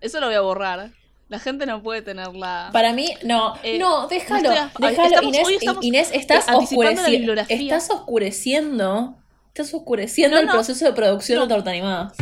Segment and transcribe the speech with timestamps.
[0.00, 0.90] Eso lo voy a borrar.
[1.28, 2.70] La gente no puede tenerla.
[2.72, 7.06] Para mí, no, Eh, no, déjalo, no déjalo, estamos- Inés, estamos, Inés, estás, anticipando la
[7.06, 7.56] oscureci- bibliografía.
[7.76, 9.14] estás oscureciendo,
[9.48, 12.12] estás oscureciendo No, el proceso de producción de Torta Animada.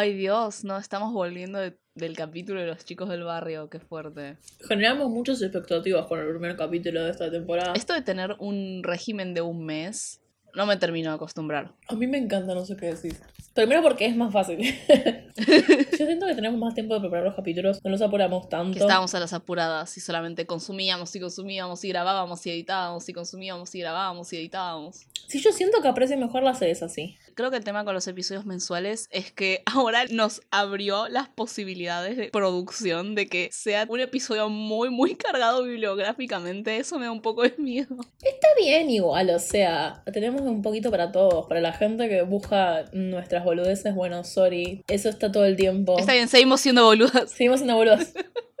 [0.00, 4.38] Ay, Dios, no, estamos volviendo de- del capítulo de los chicos del barrio, qué fuerte.
[4.66, 7.74] Generamos muchas expectativas con el primer capítulo de esta temporada.
[7.74, 10.22] Esto de tener un régimen de un mes,
[10.54, 11.74] no me termino de acostumbrar.
[11.88, 13.14] A mí me encanta, no sé qué decir.
[13.52, 14.58] Primero porque es más fácil.
[15.36, 18.72] Yo siento que tenemos más tiempo de preparar los capítulos, no nos apuramos tanto.
[18.72, 23.12] Que estábamos a las apuradas y solamente consumíamos y consumíamos y grabábamos y editábamos y
[23.12, 25.00] consumíamos y grabábamos y editábamos.
[25.28, 27.16] Sí, yo siento que aprecio mejor las series así.
[27.40, 32.18] Creo que el tema con los episodios mensuales es que ahora nos abrió las posibilidades
[32.18, 36.76] de producción de que sea un episodio muy, muy cargado bibliográficamente.
[36.76, 37.96] Eso me da un poco de miedo.
[38.20, 41.46] Está bien igual, o sea, tenemos un poquito para todos.
[41.46, 44.84] Para la gente que busca nuestras boludeces, bueno, sorry.
[44.86, 45.98] Eso está todo el tiempo.
[45.98, 47.30] Está bien, seguimos siendo boludas.
[47.30, 48.12] Seguimos siendo boludas.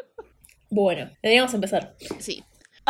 [0.70, 1.96] bueno, deberíamos empezar.
[2.18, 2.42] Sí.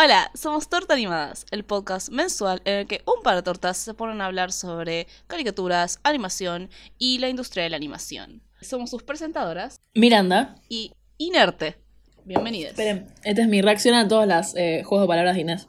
[0.02, 3.92] Hola, somos Torta Animadas, el podcast mensual en el que un par de tortas se
[3.92, 8.40] ponen a hablar sobre caricaturas, animación y la industria de la animación.
[8.62, 10.54] Somos sus presentadoras Miranda.
[10.70, 11.76] y Inerte.
[12.24, 12.70] Bienvenidas.
[12.70, 15.66] Esperen, esta es mi reacción a todos los eh, juegos de palabras de Inés.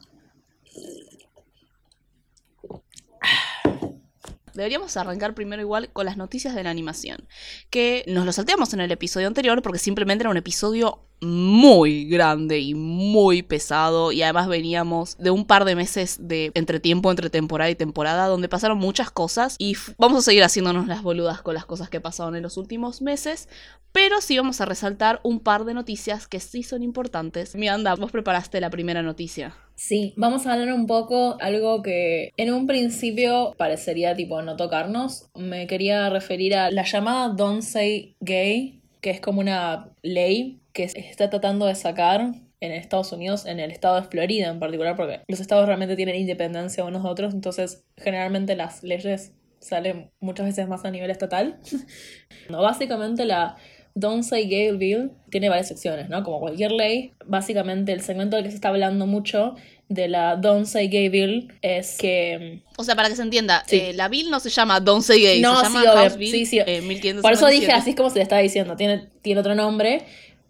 [4.54, 7.28] Deberíamos arrancar primero igual con las noticias de la animación,
[7.68, 12.58] que nos lo salteamos en el episodio anterior porque simplemente era un episodio muy grande
[12.58, 17.70] y muy pesado y además veníamos de un par de meses de entretiempo entre temporada
[17.70, 21.64] y temporada donde pasaron muchas cosas y vamos a seguir haciéndonos las boludas con las
[21.64, 23.48] cosas que pasaron en los últimos meses,
[23.92, 27.54] pero sí vamos a resaltar un par de noticias que sí son importantes.
[27.54, 29.54] Miranda, vos preparaste la primera noticia.
[29.76, 35.28] Sí, vamos a hablar un poco algo que en un principio parecería tipo no tocarnos.
[35.34, 40.88] Me quería referir a la llamada Don't Say Gay, que es como una ley que
[40.88, 44.96] se está tratando de sacar en Estados Unidos, en el estado de Florida en particular,
[44.96, 50.46] porque los estados realmente tienen independencia unos de otros, entonces generalmente las leyes salen muchas
[50.46, 51.58] veces más a nivel estatal.
[52.48, 53.56] no, básicamente la
[53.94, 56.22] Don't Say Gay Bill tiene varias secciones, ¿no?
[56.22, 59.54] Como cualquier ley, básicamente el segmento del que se está hablando mucho
[59.88, 62.62] de la Don't Say Gay Bill es que...
[62.78, 63.76] O sea, para que se entienda, Sí.
[63.78, 65.92] eh, la bill no se llama Don't Say Gay, No, se sí, llama obvio.
[65.94, 66.58] House Bill Sí, sí.
[66.60, 67.22] eh, 1557.
[67.22, 70.02] Por eso dije así es como se le está diciendo, tiene, tiene otro nombre,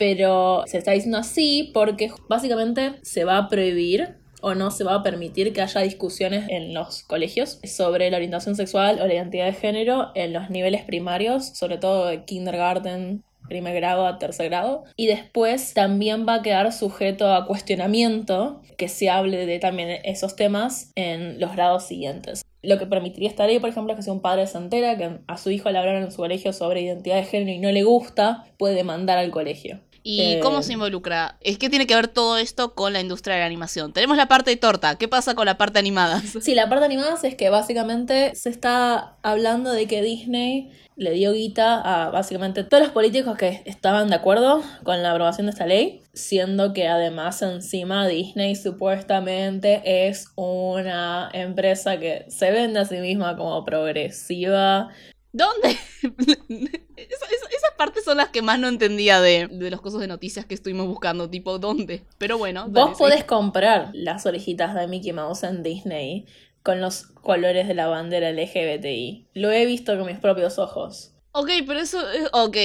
[0.03, 4.97] pero se está diciendo así porque básicamente se va a prohibir o no se va
[4.97, 9.47] a permitir que haya discusiones en los colegios sobre la orientación sexual o la identidad
[9.47, 14.83] de género en los niveles primarios, sobre todo de kindergarten, primer grado a tercer grado.
[14.97, 20.35] Y después también va a quedar sujeto a cuestionamiento que se hable de también esos
[20.35, 22.43] temas en los grados siguientes.
[22.63, 25.19] Lo que permitiría esta ley, por ejemplo, es que si un padre se entera que
[25.27, 27.83] a su hijo le hablaron en su colegio sobre identidad de género y no le
[27.83, 29.81] gusta, puede demandar al colegio.
[30.03, 31.37] ¿Y Eh, cómo se involucra?
[31.41, 33.93] Es que tiene que ver todo esto con la industria de la animación.
[33.93, 34.97] Tenemos la parte de torta.
[34.97, 36.23] ¿Qué pasa con la parte animada?
[36.43, 41.33] Sí, la parte animada es que básicamente se está hablando de que Disney le dio
[41.33, 45.67] guita a básicamente todos los políticos que estaban de acuerdo con la aprobación de esta
[45.67, 52.97] ley, siendo que además encima Disney supuestamente es una empresa que se vende a sí
[52.97, 54.89] misma como progresiva.
[55.33, 55.79] ¿Dónde?
[57.11, 60.07] Esa- esa- esas partes son las que más no entendía de, de los cosas de
[60.07, 61.29] noticias que estuvimos buscando.
[61.31, 62.03] Tipo, ¿dónde?
[62.19, 62.67] Pero bueno.
[62.69, 63.03] dale, Vos sí.
[63.05, 66.27] podés comprar las orejitas de Mickey Mouse en Disney
[66.63, 69.27] con los colores de la bandera LGBTI.
[69.35, 71.11] Lo he visto con mis propios ojos.
[71.33, 71.99] Ok, pero eso...
[72.13, 72.57] es- Ok.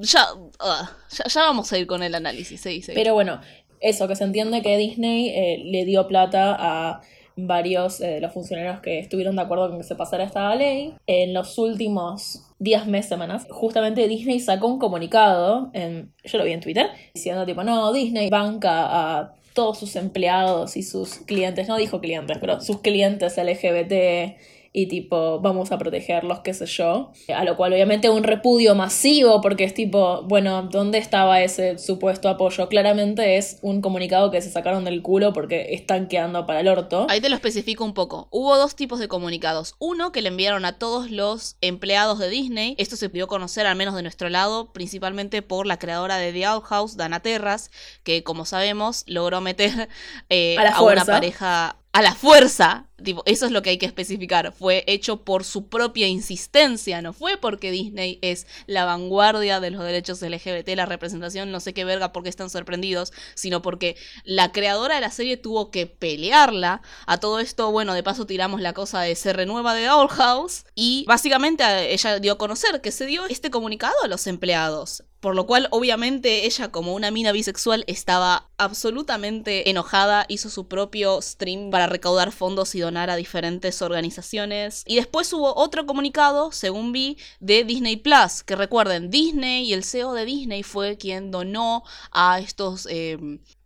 [0.00, 2.60] ya, uh, ya, ya vamos a ir con el análisis.
[2.60, 2.92] Sí, sí.
[2.94, 3.40] Pero bueno,
[3.80, 7.00] eso, que se entiende que Disney eh, le dio plata a
[7.46, 10.94] varios eh, de los funcionarios que estuvieron de acuerdo con que se pasara esta ley.
[11.06, 16.52] En los últimos días, meses, semanas, justamente Disney sacó un comunicado, en, yo lo vi
[16.52, 18.86] en Twitter, diciendo tipo, no, Disney banca
[19.18, 24.36] a todos sus empleados y sus clientes, no dijo clientes, pero sus clientes LGBT
[24.72, 27.12] y tipo, vamos a protegerlos, qué sé yo.
[27.34, 32.28] A lo cual obviamente un repudio masivo porque es tipo, bueno, ¿dónde estaba ese supuesto
[32.28, 32.68] apoyo?
[32.68, 37.06] Claramente es un comunicado que se sacaron del culo porque están quedando para el orto.
[37.08, 38.28] Ahí te lo especifico un poco.
[38.30, 39.74] Hubo dos tipos de comunicados.
[39.78, 42.74] Uno que le enviaron a todos los empleados de Disney.
[42.78, 46.32] Esto se dio a conocer al menos de nuestro lado, principalmente por la creadora de
[46.32, 47.70] The Owl House, Dana Terras,
[48.02, 49.88] que como sabemos logró meter
[50.28, 52.86] eh, A la a una pareja a la fuerza.
[53.02, 54.52] Tipo, eso es lo que hay que especificar.
[54.52, 59.84] Fue hecho por su propia insistencia, no fue porque Disney es la vanguardia de los
[59.84, 64.96] derechos LGBT, la representación, no sé qué verga, porque están sorprendidos, sino porque la creadora
[64.96, 66.82] de la serie tuvo que pelearla.
[67.06, 70.64] A todo esto, bueno, de paso tiramos la cosa de se renueva de Owl House
[70.74, 75.04] y básicamente ella dio a conocer que se dio este comunicado a los empleados.
[75.20, 81.20] Por lo cual, obviamente, ella como una mina bisexual estaba absolutamente enojada, hizo su propio
[81.20, 84.84] stream para recaudar fondos y donar a diferentes organizaciones.
[84.86, 89.82] Y después hubo otro comunicado, según vi, de Disney Plus, que recuerden, Disney y el
[89.84, 91.82] CEO de Disney fue quien donó
[92.12, 93.18] a estos eh,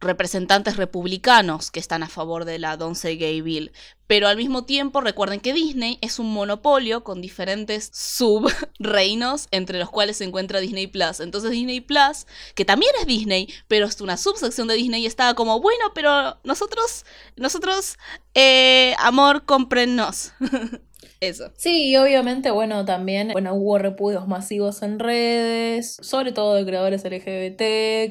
[0.03, 3.73] representantes republicanos que están a favor de la Don't Gay Bill.
[4.07, 9.89] Pero al mismo tiempo recuerden que Disney es un monopolio con diferentes subreinos entre los
[9.89, 11.21] cuales se encuentra Disney Plus.
[11.21, 15.61] Entonces Disney Plus, que también es Disney, pero es una subsección de Disney, estaba como,
[15.61, 17.07] bueno, pero nosotros,
[17.37, 17.97] nosotros,
[18.35, 20.33] eh, amor, cómprennos.
[21.23, 21.53] Eso.
[21.57, 27.05] Sí, y obviamente, bueno, también, bueno, hubo repudios masivos en redes, sobre todo de creadores
[27.05, 27.59] LGBT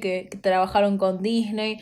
[0.02, 1.82] que, que trabajaron con Disney.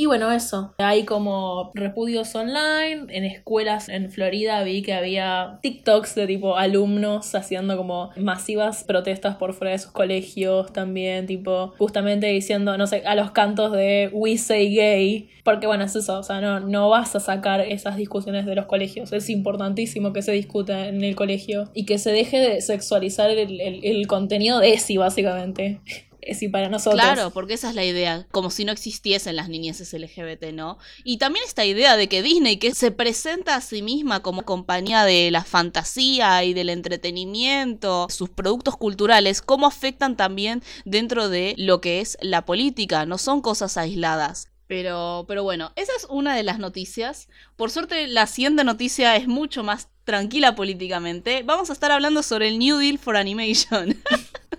[0.00, 0.74] Y bueno, eso.
[0.78, 3.06] Hay como repudios online.
[3.08, 9.34] En escuelas en Florida vi que había TikToks de tipo alumnos haciendo como masivas protestas
[9.34, 14.08] por fuera de sus colegios también, tipo justamente diciendo, no sé, a los cantos de
[14.12, 15.30] We Say Gay.
[15.42, 18.66] Porque bueno, es eso, o sea, no, no vas a sacar esas discusiones de los
[18.66, 19.12] colegios.
[19.12, 23.60] Es importantísimo que se discuta en el colegio y que se deje de sexualizar el,
[23.60, 25.80] el- el contenido de ESI, básicamente.
[26.20, 27.00] ESI para nosotros.
[27.00, 30.78] Claro, porque esa es la idea, como si no existiesen las niñeces LGBT, ¿no?
[31.04, 35.04] Y también esta idea de que Disney, que se presenta a sí misma como compañía
[35.04, 41.80] de la fantasía y del entretenimiento, sus productos culturales, cómo afectan también dentro de lo
[41.80, 44.48] que es la política, no son cosas aisladas.
[44.66, 47.28] Pero, pero bueno, esa es una de las noticias.
[47.56, 51.42] Por suerte, la siguiente noticia es mucho más tranquila políticamente.
[51.42, 53.96] Vamos a estar hablando sobre el New Deal for Animation.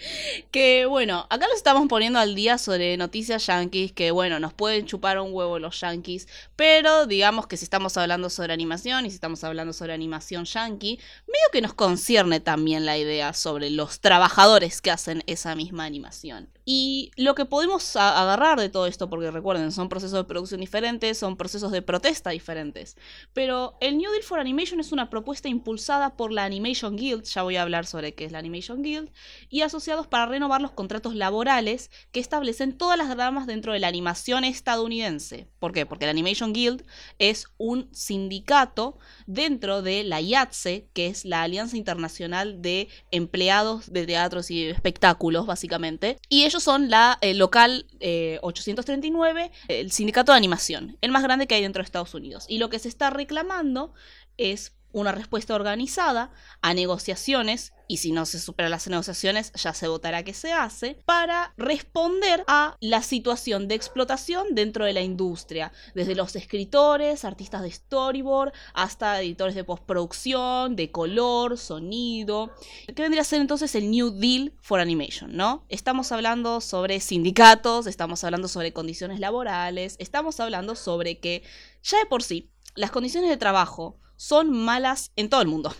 [0.50, 4.86] Que bueno, acá lo estamos poniendo al día sobre noticias yankees, que bueno, nos pueden
[4.86, 9.14] chupar un huevo los yankees, pero digamos que si estamos hablando sobre animación y si
[9.14, 14.80] estamos hablando sobre animación yankee, medio que nos concierne también la idea sobre los trabajadores
[14.80, 16.48] que hacen esa misma animación.
[16.72, 21.18] Y lo que podemos agarrar de todo esto, porque recuerden, son procesos de producción diferentes,
[21.18, 22.96] son procesos de protesta diferentes,
[23.32, 27.42] pero el New Deal for Animation es una propuesta impulsada por la Animation Guild, ya
[27.42, 29.10] voy a hablar sobre qué es la Animation Guild,
[29.48, 33.88] y asociados para renovar los contratos laborales que establecen todas las ramas dentro de la
[33.88, 35.48] animación estadounidense.
[35.58, 35.86] ¿Por qué?
[35.86, 36.84] Porque la Animation Guild
[37.18, 38.96] es un sindicato
[39.26, 45.46] dentro de la IATSE, que es la Alianza Internacional de Empleados de Teatros y Espectáculos,
[45.46, 51.22] básicamente, y ellos son la eh, local eh, 839, el sindicato de animación, el más
[51.22, 52.46] grande que hay dentro de Estados Unidos.
[52.48, 53.92] Y lo que se está reclamando
[54.36, 56.30] es una respuesta organizada
[56.62, 60.98] a negociaciones, y si no se superan las negociaciones, ya se votará que se hace,
[61.04, 67.62] para responder a la situación de explotación dentro de la industria, desde los escritores, artistas
[67.62, 72.54] de storyboard, hasta editores de postproducción, de color, sonido,
[72.86, 75.64] que vendría a ser entonces el New Deal for Animation, ¿no?
[75.68, 81.42] Estamos hablando sobre sindicatos, estamos hablando sobre condiciones laborales, estamos hablando sobre que
[81.82, 85.74] ya de por sí las condiciones de trabajo son malas en todo el mundo.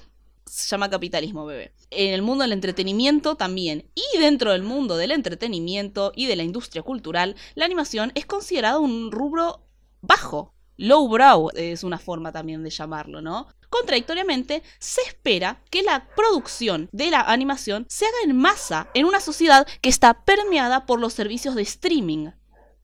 [0.47, 1.75] Se llama capitalismo, bebé.
[1.91, 3.91] En el mundo del entretenimiento también.
[3.95, 8.79] Y dentro del mundo del entretenimiento y de la industria cultural, la animación es considerada
[8.79, 9.67] un rubro
[10.01, 10.55] bajo.
[10.79, 13.47] Lowbrow es una forma también de llamarlo, ¿no?
[13.69, 19.21] Contradictoriamente, se espera que la producción de la animación se haga en masa en una
[19.21, 22.31] sociedad que está permeada por los servicios de streaming,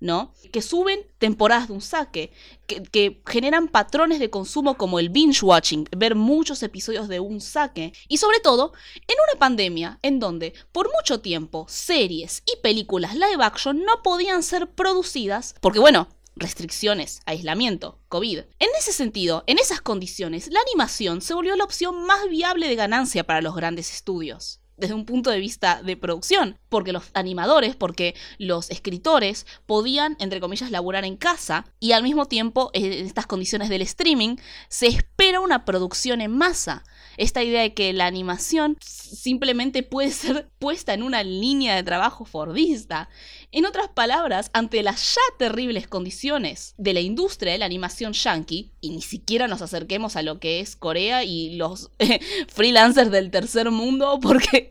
[0.00, 0.32] ¿no?
[0.52, 2.32] Que suben temporadas de un saque,
[2.66, 7.40] que, que generan patrones de consumo como el binge watching, ver muchos episodios de un
[7.40, 13.14] saque, y sobre todo en una pandemia en donde por mucho tiempo series y películas
[13.14, 18.38] live action no podían ser producidas, porque bueno, restricciones, aislamiento, COVID.
[18.38, 22.76] En ese sentido, en esas condiciones, la animación se volvió la opción más viable de
[22.76, 24.60] ganancia para los grandes estudios.
[24.76, 30.40] Desde un punto de vista de producción, porque los animadores, porque los escritores podían, entre
[30.40, 34.36] comillas, laburar en casa y al mismo tiempo, en estas condiciones del streaming,
[34.68, 36.84] se espera una producción en masa.
[37.16, 42.24] Esta idea de que la animación simplemente puede ser puesta en una línea de trabajo
[42.24, 43.08] fordista.
[43.52, 48.72] En otras palabras, ante las ya terribles condiciones de la industria de la animación yankee,
[48.80, 51.90] y ni siquiera nos acerquemos a lo que es Corea y los
[52.48, 54.68] freelancers del tercer mundo, porque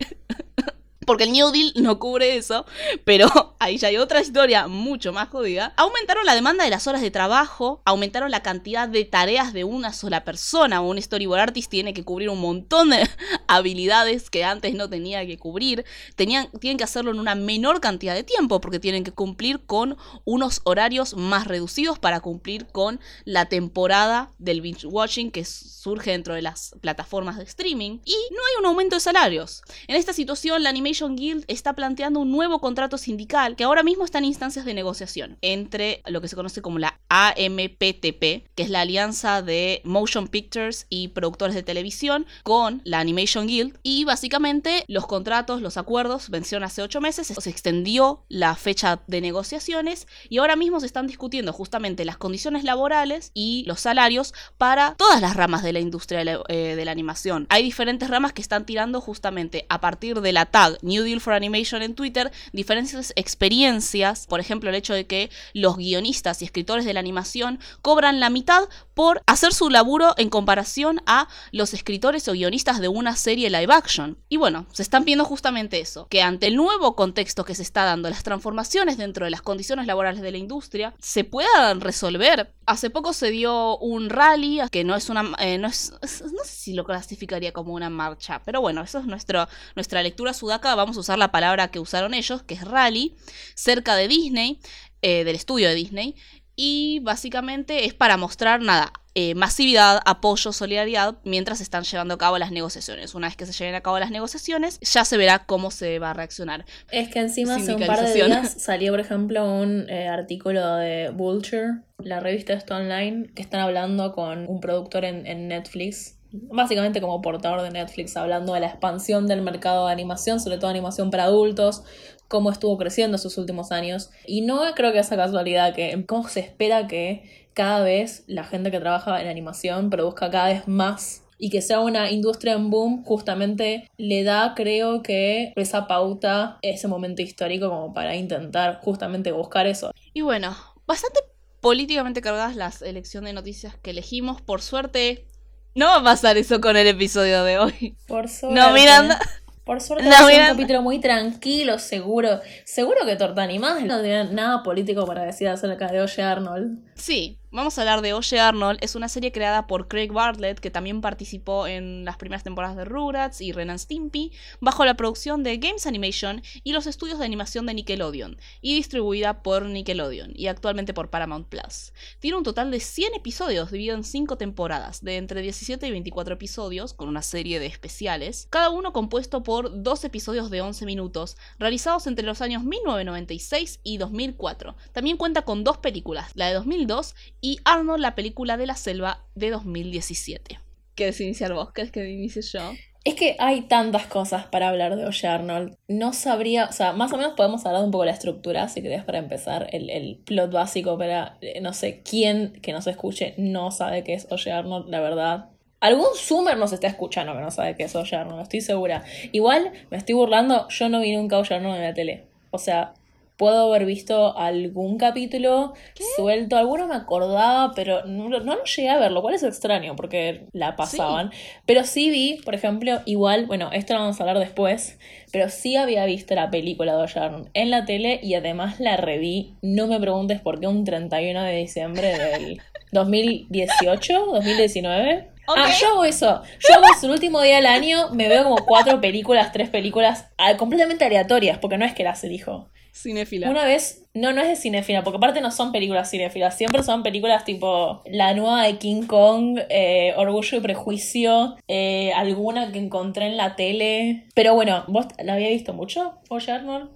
[1.06, 2.66] porque el New Deal no cubre eso,
[3.04, 3.28] pero
[3.60, 5.74] ahí ya hay otra historia mucho más jodida.
[5.78, 9.94] Aumentaron la demanda de las horas de trabajo, aumentaron la cantidad de tareas de una
[9.94, 10.82] sola persona.
[10.82, 13.08] Un storyboard artist tiene que cubrir un montón de
[13.48, 15.86] habilidades que antes no tenía que cubrir.
[16.16, 19.98] Tenían, tienen que hacerlo en una menor cantidad de tiempo porque tienen que cumplir con
[20.24, 26.34] unos horarios más reducidos para cumplir con la temporada del binge watching que surge dentro
[26.34, 28.00] de las plataformas de streaming.
[28.06, 29.62] Y no hay un aumento de salarios.
[29.88, 34.06] En esta situación, la animation Guild está planteando un nuevo contrato sindical que ahora mismo
[34.06, 38.70] está en instancias de negociación entre lo que se conoce como la AMPTP, que es
[38.70, 43.78] la alianza de motion pictures y productores de televisión, con la Animation Guild.
[43.84, 49.20] Y básicamente los contratos, los acuerdos vencieron hace ocho meses, se extendió la fecha de
[49.20, 54.96] negociaciones y ahora mismo se están discutiendo justamente las condiciones laborales y los salarios para
[54.96, 57.48] todas las ramas de la industria de la, eh, de la animación.
[57.50, 61.34] Hay diferentes ramas que están tirando justamente a partir de la tag New Deal for
[61.34, 66.86] Animation en Twitter diferentes experiencias, por ejemplo el hecho de que los guionistas y escritores
[66.86, 72.28] de la animación cobran la mitad por hacer su laburo en comparación a los escritores
[72.28, 74.18] o guionistas de una serie live action.
[74.30, 77.84] Y bueno, se están viendo justamente eso, que ante el nuevo contexto que se está
[77.84, 82.54] dando, las transformaciones dentro de las condiciones laborales de la industria, se puedan resolver.
[82.66, 85.32] Hace poco se dio un rally, que no es una...
[85.40, 89.06] Eh, no, es, no sé si lo clasificaría como una marcha, pero bueno, eso es
[89.06, 93.16] nuestro, nuestra lectura sudaca vamos a usar la palabra que usaron ellos, que es rally,
[93.56, 94.60] cerca de Disney,
[95.02, 96.16] eh, del estudio de Disney,
[96.56, 102.38] y básicamente es para mostrar nada, eh, masividad, apoyo, solidaridad mientras están llevando a cabo
[102.38, 103.16] las negociaciones.
[103.16, 106.12] Una vez que se lleven a cabo las negociaciones, ya se verá cómo se va
[106.12, 106.66] a reaccionar.
[106.92, 111.12] Es que encima hace un par de días salió, por ejemplo, un eh, artículo de
[111.12, 116.15] Vulture, la revista esto online, que están hablando con un productor en, en Netflix
[116.50, 120.70] básicamente como portador de Netflix, hablando de la expansión del mercado de animación, sobre todo
[120.70, 121.84] animación para adultos,
[122.28, 124.10] cómo estuvo creciendo en sus últimos años.
[124.26, 128.72] Y no creo que esa casualidad que cómo se espera que cada vez la gente
[128.72, 133.04] que trabaja en animación produzca cada vez más y que sea una industria en boom,
[133.04, 139.68] justamente le da, creo que, esa pauta, ese momento histórico como para intentar justamente buscar
[139.68, 139.92] eso.
[140.14, 140.56] Y bueno,
[140.88, 141.20] bastante
[141.62, 144.42] políticamente cargadas las elecciones de noticias que elegimos.
[144.42, 145.28] Por suerte,
[145.76, 147.96] no va a pasar eso con el episodio de hoy.
[148.08, 148.60] Por suerte.
[148.60, 149.20] No, Miranda.
[149.66, 152.40] Por suerte no, es un capítulo muy tranquilo, seguro.
[152.66, 156.78] Seguro que Torta Animada no tiene nada político para decir acerca de Oye Arnold.
[156.94, 158.80] Sí, Vamos a hablar de Oye Arnold.
[158.82, 162.84] Es una serie creada por Craig Bartlett, que también participó en las primeras temporadas de
[162.84, 167.66] Rugrats y Ren Stimpy, bajo la producción de Games Animation y los estudios de animación
[167.66, 171.94] de Nickelodeon, y distribuida por Nickelodeon y actualmente por Paramount Plus.
[172.20, 176.34] Tiene un total de 100 episodios dividido en 5 temporadas, de entre 17 y 24
[176.34, 181.38] episodios, con una serie de especiales, cada uno compuesto por 2 episodios de 11 minutos,
[181.58, 184.76] realizados entre los años 1996 y 2004.
[184.92, 189.24] También cuenta con dos películas, la de 2002 y Arnold, la película de la selva
[189.36, 190.60] de 2017.
[190.96, 191.72] ¿Quieres iniciar vos?
[191.72, 192.72] ¿Querés que inicie yo?
[193.06, 195.78] Es que hay tantas cosas para hablar de Oye Arnold.
[195.88, 198.82] No sabría, o sea, más o menos podemos hablar un poco de la estructura, si
[198.82, 203.36] querés, para empezar, el, el plot básico para, eh, no sé, quién que nos escuche
[203.38, 205.50] no sabe qué es Oye Arnold, la verdad.
[205.82, 209.04] Algún Zoomer nos está escuchando que no sabe qué es Oye Arnold, estoy segura.
[209.34, 212.24] Igual, me estoy burlando, yo no vi nunca Oye Arnold en la tele.
[212.50, 212.96] O sea,
[213.38, 215.74] puedo haber visto algún capítulo
[216.16, 219.96] suelto, alguno me acordaba, pero no, no, lo llegué a ver, lo cual es extraño
[219.96, 221.32] porque la pasaban.
[221.66, 224.98] Pero sí vi, por ejemplo, igual, bueno, esto lo vamos a hablar después,
[225.32, 229.56] pero sí había visto la película de Arnold en la tele y además la reví,
[229.62, 232.62] no me preguntes por qué, un 31 de diciembre del
[232.92, 235.30] 2018, 2019.
[235.48, 236.42] Ah, yo hago eso.
[236.60, 240.58] Yo hago el último día del año, me veo como cuatro películas, tres películas ah,
[240.58, 242.70] completamente aleatorias, porque no es que las elijo.
[242.96, 243.50] Cinéfila.
[243.50, 247.04] Una vez, no, no es de cinéfila, porque aparte no son películas cinéfilas, siempre son
[247.04, 253.26] películas tipo la nueva de King Kong, eh, Orgullo y Prejuicio, eh, alguna que encontré
[253.28, 254.24] en la tele.
[254.34, 256.90] Pero bueno, ¿vos la había visto mucho, Oye Arnold?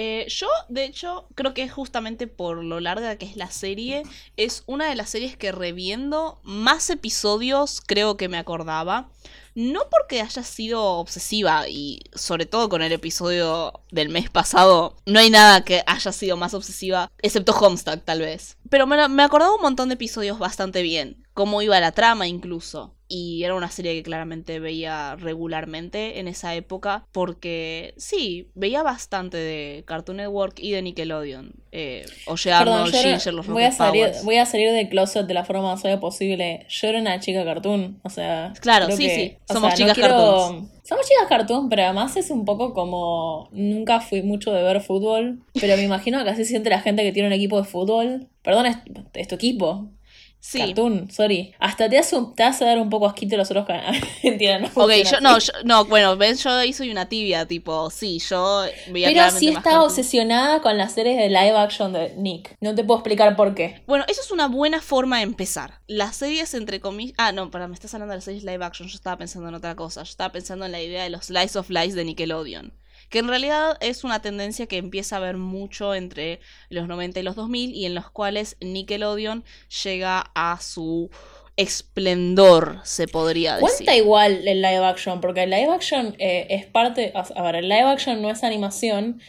[0.00, 4.04] Eh, yo, de hecho, creo que es justamente por lo larga que es la serie,
[4.36, 9.10] es una de las series que reviendo más episodios creo que me acordaba.
[9.56, 15.18] No porque haya sido obsesiva y sobre todo con el episodio del mes pasado, no
[15.18, 18.56] hay nada que haya sido más obsesiva, excepto Homestuck tal vez.
[18.70, 22.94] Pero me, me acordaba un montón de episodios bastante bien, cómo iba la trama incluso
[23.08, 29.38] y era una serie que claramente veía regularmente en esa época porque sí, veía bastante
[29.38, 31.54] de Cartoon Network y de Nickelodeon.
[31.72, 35.44] Eh, Oye Arnold, Ginger, los voy a salir, Voy a salir del closet de la
[35.44, 36.66] forma más obvia posible.
[36.68, 38.52] Yo era una chica cartoon, o sea...
[38.60, 40.70] Claro, sí, sí, somos chicas cartoon.
[40.82, 43.48] Somos chicas cartoon, pero además es un poco como...
[43.52, 47.12] Nunca fui mucho de ver fútbol, pero me imagino que así siente la gente que
[47.12, 48.28] tiene un equipo de fútbol.
[48.42, 48.66] Perdón,
[49.14, 49.90] es tu equipo.
[50.40, 50.58] Sí.
[50.58, 51.54] Cartoon, sorry.
[51.58, 54.02] Hasta te hace, te hace dar un poco asquito los otros canales.
[54.22, 58.64] no ok, yo no, no, bueno, ven, yo ahí soy una tibia, tipo, sí, yo
[58.90, 62.56] veía Pero sí está obsesionada con las series de live action de Nick.
[62.60, 63.82] No te puedo explicar por qué.
[63.86, 65.80] Bueno, eso es una buena forma de empezar.
[65.86, 67.14] Las series entre comillas.
[67.18, 68.88] Ah, no, para, me estás hablando de las series live action.
[68.88, 70.02] Yo estaba pensando en otra cosa.
[70.02, 72.72] Yo estaba pensando en la idea de los Slice of Life de Nickelodeon
[73.08, 77.22] que en realidad es una tendencia que empieza a ver mucho entre los 90 y
[77.22, 79.44] los 2000 y en los cuales Nickelodeon
[79.84, 81.10] llega a su
[81.56, 83.68] esplendor, se podría decir.
[83.68, 87.68] Cuenta igual el live action, porque el live action eh, es parte, a ver, el
[87.68, 89.20] live action no es animación,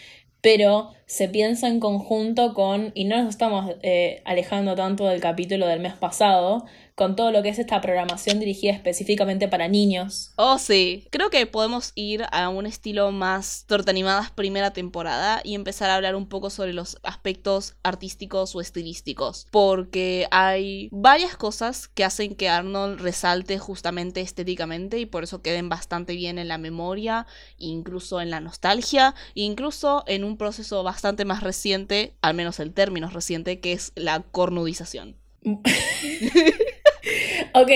[0.42, 5.66] pero se piensa en conjunto con, y no nos estamos eh, alejando tanto del capítulo
[5.66, 6.66] del mes pasado,
[7.00, 10.34] con todo lo que es esta programación dirigida específicamente para niños.
[10.36, 11.08] Oh, sí.
[11.12, 15.96] Creo que podemos ir a un estilo más torta animadas primera temporada y empezar a
[15.96, 19.48] hablar un poco sobre los aspectos artísticos o estilísticos.
[19.50, 25.70] Porque hay varias cosas que hacen que Arnold resalte justamente estéticamente y por eso queden
[25.70, 27.28] bastante bien en la memoria,
[27.58, 33.10] incluso en la nostalgia, incluso en un proceso bastante más reciente, al menos el término
[33.10, 35.16] reciente, que es la cornudización.
[37.54, 37.72] ok,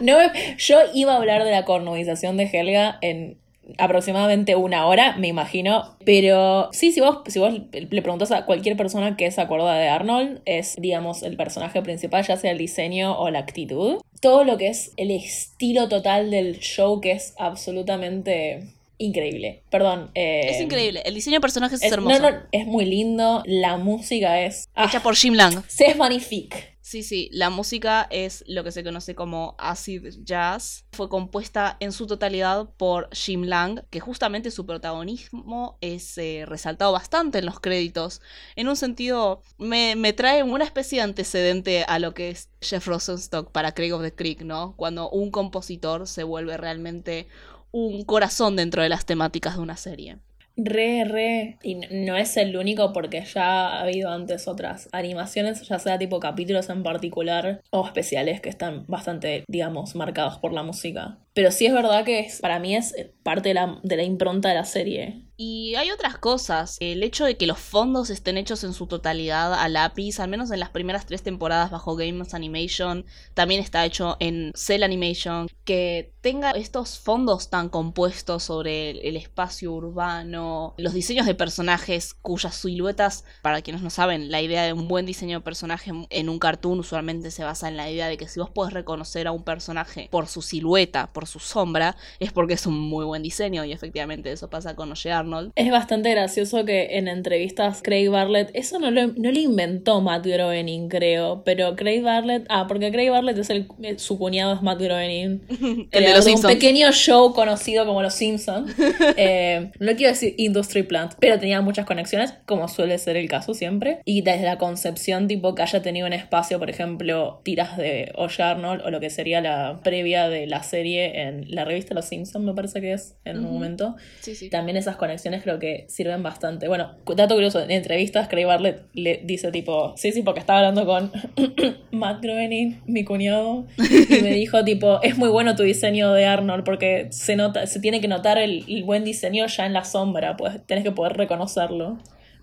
[0.00, 0.16] no,
[0.58, 3.38] yo iba a hablar de la cornudización de Helga en
[3.78, 5.96] aproximadamente una hora, me imagino.
[6.04, 9.88] Pero sí, si vos, si vos le preguntas a cualquier persona que se acuerda de
[9.88, 14.00] Arnold, es, digamos, el personaje principal, ya sea el diseño o la actitud.
[14.20, 18.64] Todo lo que es el estilo total del show, que es absolutamente
[18.98, 19.62] increíble.
[19.70, 20.10] Perdón.
[20.14, 21.02] Eh, es increíble.
[21.04, 22.20] El diseño de personajes es, hermoso.
[22.20, 23.42] No, no, es muy lindo.
[23.46, 24.68] La música es.
[24.76, 25.62] Hecha por Jim Lang.
[25.68, 26.69] C'est magnifique.
[26.90, 30.86] Sí, sí, la música es lo que se conoce como acid jazz.
[30.90, 36.90] Fue compuesta en su totalidad por Jim Lang, que justamente su protagonismo es eh, resaltado
[36.90, 38.20] bastante en los créditos.
[38.56, 42.88] En un sentido, me, me, trae una especie de antecedente a lo que es Jeff
[42.88, 44.74] Rosenstock para Craig of the Creek, ¿no?
[44.76, 47.28] Cuando un compositor se vuelve realmente
[47.70, 50.18] un corazón dentro de las temáticas de una serie.
[50.62, 51.58] Re, re.
[51.62, 56.20] Y no es el único porque ya ha habido antes otras animaciones, ya sea tipo
[56.20, 61.18] capítulos en particular o especiales que están bastante, digamos, marcados por la música.
[61.34, 64.48] Pero sí es verdad que es, para mí es parte de la, de la impronta
[64.48, 65.30] de la serie.
[65.42, 66.76] Y hay otras cosas.
[66.80, 70.50] El hecho de que los fondos estén hechos en su totalidad a lápiz, al menos
[70.50, 75.48] en las primeras tres temporadas bajo Games Animation, también está hecho en Cell Animation.
[75.64, 82.54] Que tenga estos fondos tan compuestos sobre el, espacio urbano, los diseños de personajes cuyas
[82.56, 86.38] siluetas, para quienes no saben, la idea de un buen diseño de personaje en un
[86.38, 89.44] cartoon usualmente se basa en la idea de que si vos podés reconocer a un
[89.44, 93.64] personaje por su silueta, su sombra, es porque es un muy buen diseño.
[93.64, 95.10] Y efectivamente eso pasa con Oye
[95.54, 100.26] es bastante gracioso que en entrevistas Craig Barlett, eso no lo, no le inventó Matt
[100.26, 104.62] Groening, creo, pero Craig Barlett, ah, porque Craig Barlett es el, eh, su cuñado es
[104.62, 105.42] Matt Groening,
[105.90, 108.74] el de los un pequeño show conocido como Los Simpsons.
[109.16, 113.54] eh, no quiero decir Industry Plant, pero tenía muchas conexiones, como suele ser el caso
[113.54, 114.00] siempre.
[114.04, 118.42] Y desde la concepción, tipo que haya tenido un espacio, por ejemplo, tiras de Oye
[118.42, 122.44] Arnold o lo que sería la previa de la serie en la revista Los Simpsons,
[122.44, 123.96] me parece que es en un momento.
[124.20, 124.50] Sí, sí.
[124.50, 126.68] También esas conexiones creo que sirven bastante.
[126.68, 130.86] Bueno, dato curioso, en entrevistas Craig Barlett le dice tipo, sí, sí, porque estaba hablando
[130.86, 131.10] con
[131.90, 136.64] Matt Groening, mi cuñado, y me dijo tipo, es muy bueno tu diseño de Arnold
[136.64, 140.36] porque se nota, se tiene que notar el, el buen diseño ya en la sombra,
[140.36, 141.98] pues tenés que poder reconocerlo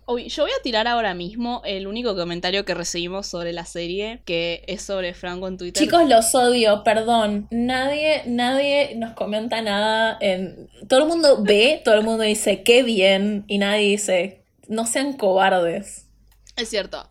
[0.07, 4.63] yo voy a tirar ahora mismo el único comentario que recibimos sobre la serie, que
[4.67, 5.83] es sobre Franco en Twitter.
[5.83, 7.47] Chicos, los odio, perdón.
[7.51, 10.17] Nadie, nadie nos comenta nada.
[10.21, 10.69] En...
[10.87, 15.13] Todo el mundo ve, todo el mundo dice qué bien, y nadie dice no sean
[15.13, 16.05] cobardes.
[16.55, 17.09] Es cierto.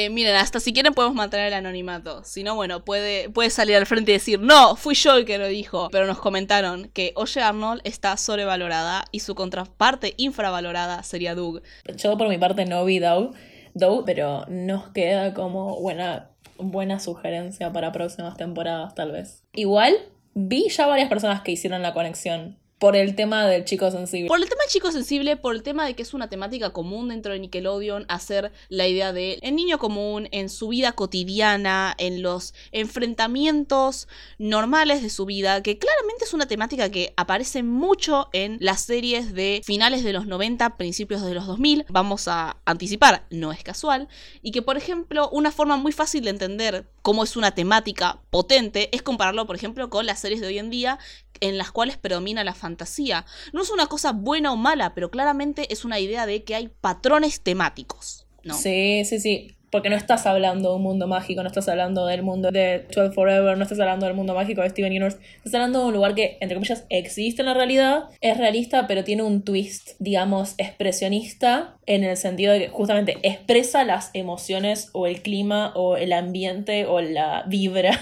[0.00, 2.22] Eh, miren, hasta si quieren podemos mantener el anonimato.
[2.22, 5.38] Si no, bueno, puede, puede salir al frente y decir, no, fui yo el que
[5.38, 5.88] lo dijo.
[5.90, 11.62] Pero nos comentaron que Oye Arnold está sobrevalorada y su contraparte infravalorada sería Doug.
[11.96, 13.32] Yo por mi parte no vi Doug,
[13.74, 19.42] Doug pero nos queda como buena, buena sugerencia para próximas temporadas tal vez.
[19.52, 19.96] Igual,
[20.34, 24.28] vi ya varias personas que hicieron la conexión por el tema del chico sensible.
[24.28, 27.08] Por el tema del chico sensible, por el tema de que es una temática común
[27.08, 32.22] dentro de Nickelodeon, hacer la idea de el niño común en su vida cotidiana, en
[32.22, 38.58] los enfrentamientos normales de su vida, que claramente es una temática que aparece mucho en
[38.60, 41.86] las series de finales de los 90, principios de los 2000.
[41.88, 44.08] Vamos a anticipar, no es casual.
[44.42, 48.94] Y que, por ejemplo, una forma muy fácil de entender cómo es una temática potente
[48.94, 50.98] es compararlo, por ejemplo, con las series de hoy en día
[51.40, 53.24] en las cuales predomina la fantasía.
[53.54, 56.68] No es una cosa buena o mala, pero claramente es una idea de que hay
[56.68, 58.26] patrones temáticos.
[58.44, 58.58] ¿no?
[58.58, 59.56] Sí, sí, sí.
[59.70, 63.12] Porque no estás hablando de un mundo mágico, no estás hablando del mundo de 12
[63.12, 65.18] Forever, no estás hablando del mundo mágico de Steven Universe.
[65.36, 69.04] Estás hablando de un lugar que, entre comillas, existe en la realidad, es realista, pero
[69.04, 75.06] tiene un twist, digamos, expresionista, en el sentido de que justamente expresa las emociones o
[75.06, 77.98] el clima o el ambiente o la vibra,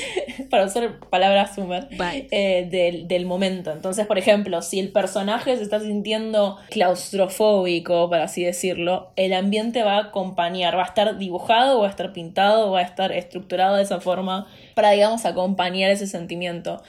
[0.50, 1.88] para usar palabras sumer,
[2.30, 3.70] eh, del, del momento.
[3.70, 9.82] Entonces, por ejemplo, si el personaje se está sintiendo claustrofóbico, por así decirlo, el ambiente
[9.82, 13.76] va a acompañar, va a estar dibujado, va a estar pintado, va a estar estructurado
[13.76, 16.82] de esa forma para, digamos, acompañar ese sentimiento.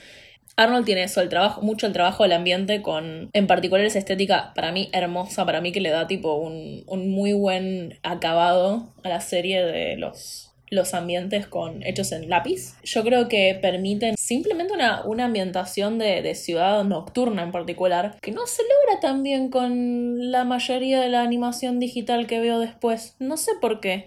[0.56, 4.52] Arnold tiene eso, el trabajo, mucho el trabajo del ambiente con, en particular esa estética
[4.54, 9.08] para mí hermosa, para mí que le da tipo un, un muy buen acabado a
[9.08, 12.74] la serie de los los ambientes con hechos en lápiz.
[12.84, 18.30] Yo creo que permiten simplemente una, una ambientación de, de, ciudad nocturna en particular, que
[18.30, 23.16] no se logra tan bien con la mayoría de la animación digital que veo después.
[23.18, 24.06] No sé por qué.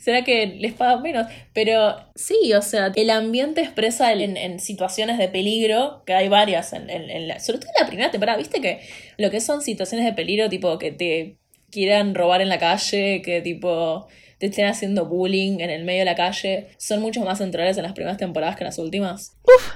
[0.00, 1.28] ¿Será que les pagan menos?
[1.52, 6.72] Pero sí, o sea, el ambiente expresa en, en situaciones de peligro, que hay varias,
[6.72, 8.80] en, en, la, sobre todo en la primera temporada, viste que
[9.16, 11.36] lo que son situaciones de peligro, tipo que te
[11.70, 14.08] quieran robar en la calle, que tipo
[14.40, 17.84] te estén haciendo bullying en el medio de la calle, son mucho más centrales en
[17.84, 19.36] las primeras temporadas que en las últimas.
[19.44, 19.72] Uf.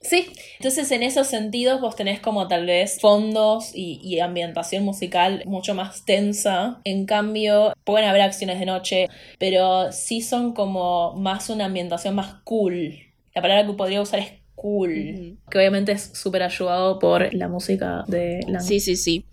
[0.00, 0.26] Sí,
[0.58, 5.74] entonces en esos sentidos vos tenés como tal vez fondos y, y, ambientación musical mucho
[5.74, 6.80] más tensa.
[6.84, 12.34] En cambio, pueden haber acciones de noche, pero sí son como más una ambientación más
[12.44, 12.98] cool.
[13.34, 18.04] La palabra que podría usar es cool, que obviamente es súper ayudado por la música
[18.06, 18.60] de la...
[18.60, 19.24] Sí, sí, sí.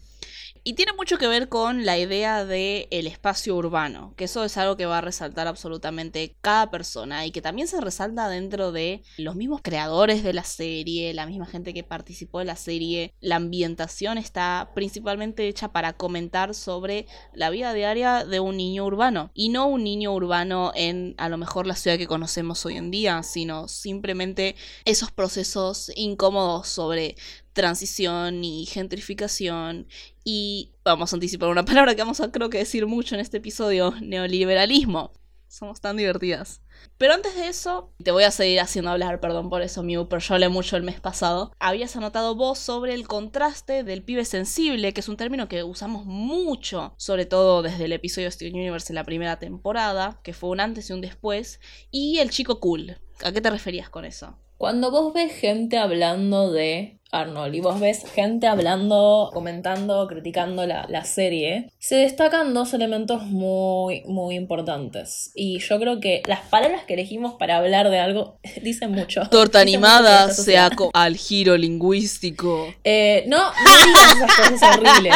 [0.63, 4.57] Y tiene mucho que ver con la idea del el espacio urbano, que eso es
[4.57, 9.01] algo que va a resaltar absolutamente cada persona y que también se resalta dentro de
[9.17, 13.11] los mismos creadores de la serie, la misma gente que participó de la serie.
[13.21, 19.31] La ambientación está principalmente hecha para comentar sobre la vida diaria de un niño urbano
[19.33, 22.91] y no un niño urbano en a lo mejor la ciudad que conocemos hoy en
[22.91, 27.15] día, sino simplemente esos procesos incómodos sobre
[27.53, 29.87] transición y gentrificación
[30.23, 33.37] y vamos a anticipar una palabra que vamos a creo que decir mucho en este
[33.37, 35.11] episodio, neoliberalismo.
[35.47, 36.61] Somos tan divertidas.
[36.97, 40.21] Pero antes de eso, te voy a seguir haciendo hablar, perdón por eso, Mew, pero
[40.21, 41.51] yo hablé mucho el mes pasado.
[41.59, 46.05] Habías anotado vos sobre el contraste del pibe sensible, que es un término que usamos
[46.05, 50.51] mucho, sobre todo desde el episodio de Steven Universe en la primera temporada, que fue
[50.51, 51.59] un antes y un después,
[51.91, 52.97] y el chico cool.
[53.23, 54.37] ¿A qué te referías con eso?
[54.57, 60.85] Cuando vos ves gente hablando de Arnold y vos ves gente hablando, comentando, criticando la,
[60.89, 65.31] la, serie, se destacan dos elementos muy, muy importantes.
[65.35, 69.27] Y yo creo que las palabras que elegimos para hablar de algo dicen mucho.
[69.31, 72.73] Torta dicen animada, mucho sea al giro lingüístico.
[72.83, 75.15] Eh, no, no digas esas cosas horribles.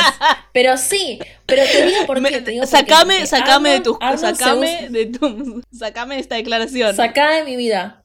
[0.52, 2.42] Pero sí, pero te digo por qué.
[2.42, 6.36] Te digo sacame, porque sacame Arnold, de tus sacame usa, de tu sacame de esta
[6.36, 6.96] declaración.
[6.96, 8.05] Sacá de mi vida.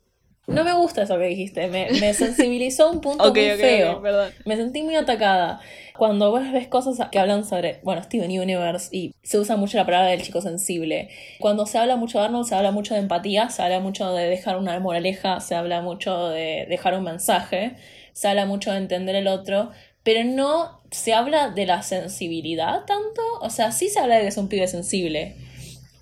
[0.50, 3.90] No me gusta eso que dijiste, me, me sensibilizó un punto okay, muy okay, feo.
[3.92, 4.32] Okay, perdón.
[4.44, 5.60] me sentí muy atacada.
[5.96, 9.84] Cuando vos ves cosas que hablan sobre, bueno, Steven Universe y se usa mucho la
[9.84, 11.10] palabra del chico sensible.
[11.38, 14.26] Cuando se habla mucho de Arnold, se habla mucho de empatía, se habla mucho de
[14.26, 17.76] dejar una moraleja, se habla mucho de dejar un mensaje,
[18.12, 19.70] se habla mucho de entender el otro,
[20.02, 23.22] pero no se habla de la sensibilidad tanto.
[23.42, 25.36] O sea, sí se habla de que es un pibe sensible,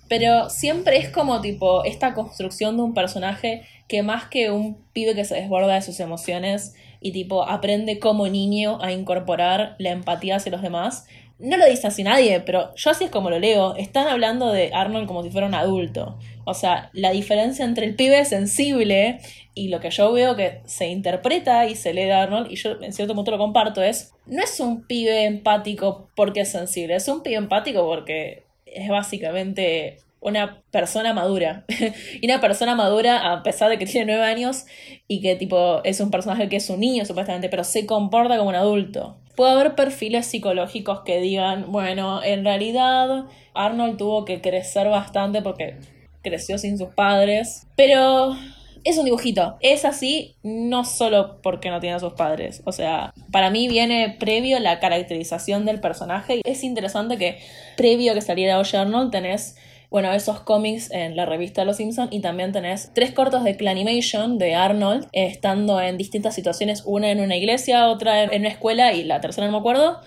[0.07, 5.15] pero siempre es como tipo esta construcción de un personaje que más que un pibe
[5.15, 10.37] que se desborda de sus emociones y tipo aprende como niño a incorporar la empatía
[10.37, 11.07] hacia los demás,
[11.39, 14.71] no lo dice así nadie, pero yo así es como lo leo, están hablando de
[14.73, 16.19] Arnold como si fuera un adulto.
[16.43, 19.19] O sea, la diferencia entre el pibe sensible
[19.55, 22.81] y lo que yo veo que se interpreta y se lee de Arnold, y yo
[22.81, 27.07] en cierto punto lo comparto, es, no es un pibe empático porque es sensible, es
[27.07, 31.65] un pibe empático porque es básicamente una persona madura.
[32.21, 34.65] y una persona madura, a pesar de que tiene nueve años
[35.07, 38.49] y que tipo es un personaje que es un niño supuestamente, pero se comporta como
[38.49, 39.17] un adulto.
[39.35, 45.77] Puede haber perfiles psicológicos que digan, bueno, en realidad Arnold tuvo que crecer bastante porque
[46.21, 47.65] creció sin sus padres.
[47.75, 48.35] Pero
[48.83, 49.57] es un dibujito.
[49.61, 52.61] Es así no solo porque no tiene a sus padres.
[52.65, 56.41] O sea, para mí viene previo la caracterización del personaje.
[56.43, 57.39] Es interesante que
[57.77, 59.55] previo a que saliera Oye Arnold tenés
[59.89, 64.37] bueno, esos cómics en la revista Los Simpsons y también tenés tres cortos de Clanimation
[64.37, 69.03] de Arnold, estando en distintas situaciones, una en una iglesia, otra en una escuela y
[69.03, 69.99] la tercera no me acuerdo.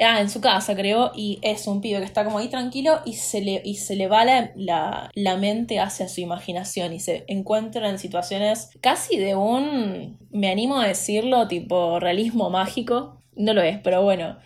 [0.00, 3.12] Ah, en su casa, creo, y es un pibe que está como ahí tranquilo y
[3.14, 7.24] se le, y se le va la, la, la mente hacia su imaginación y se
[7.28, 13.20] encuentra en situaciones casi de un, me animo a decirlo, tipo realismo mágico.
[13.36, 14.38] No lo es, pero bueno.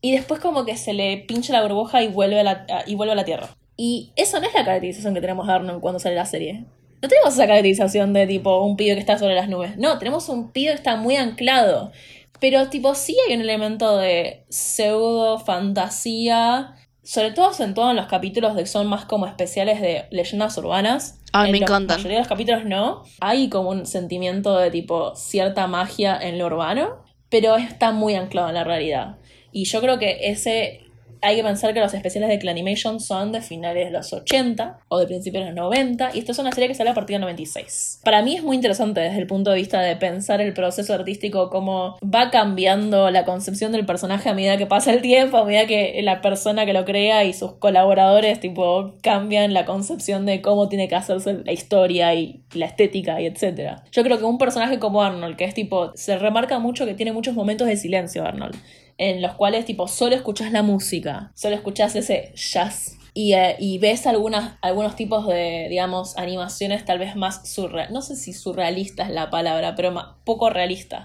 [0.00, 3.12] Y después como que se le pincha la burbuja y vuelve a la, y vuelve
[3.12, 3.48] a la Tierra.
[3.76, 6.64] Y eso no es la caracterización que tenemos de Arnold cuando sale la serie.
[7.02, 9.76] No tenemos esa caracterización de tipo un pibe que está sobre las nubes.
[9.76, 11.90] No, tenemos un pibe que está muy anclado.
[12.38, 16.76] Pero tipo sí hay un elemento de pseudo fantasía.
[17.02, 21.18] Sobre todo acentuado en los capítulos que son más como especiales de leyendas urbanas.
[21.32, 21.96] Ay, en me la encantan.
[21.96, 23.02] mayoría de los capítulos no.
[23.20, 27.02] Hay como un sentimiento de tipo cierta magia en lo urbano.
[27.28, 29.16] Pero está muy anclado en la realidad.
[29.50, 30.81] Y yo creo que ese
[31.22, 34.98] hay que pensar que los especiales de Clanimation son de finales de los 80 o
[34.98, 37.22] de principios de los 90 y esta es una serie que sale a partir del
[37.22, 38.00] 96.
[38.04, 41.48] Para mí es muy interesante desde el punto de vista de pensar el proceso artístico,
[41.48, 45.66] cómo va cambiando la concepción del personaje a medida que pasa el tiempo, a medida
[45.66, 50.68] que la persona que lo crea y sus colaboradores tipo cambian la concepción de cómo
[50.68, 53.82] tiene que hacerse la historia y la estética y etc.
[53.92, 57.12] Yo creo que un personaje como Arnold, que es tipo, se remarca mucho que tiene
[57.12, 58.56] muchos momentos de silencio Arnold
[58.98, 63.78] en los cuales tipo solo escuchas la música, solo escuchas ese jazz y, eh, y
[63.78, 69.04] ves algunas, algunos tipos de, digamos, animaciones tal vez más surrealistas, no sé si surrealista
[69.04, 71.04] es la palabra, pero poco realista.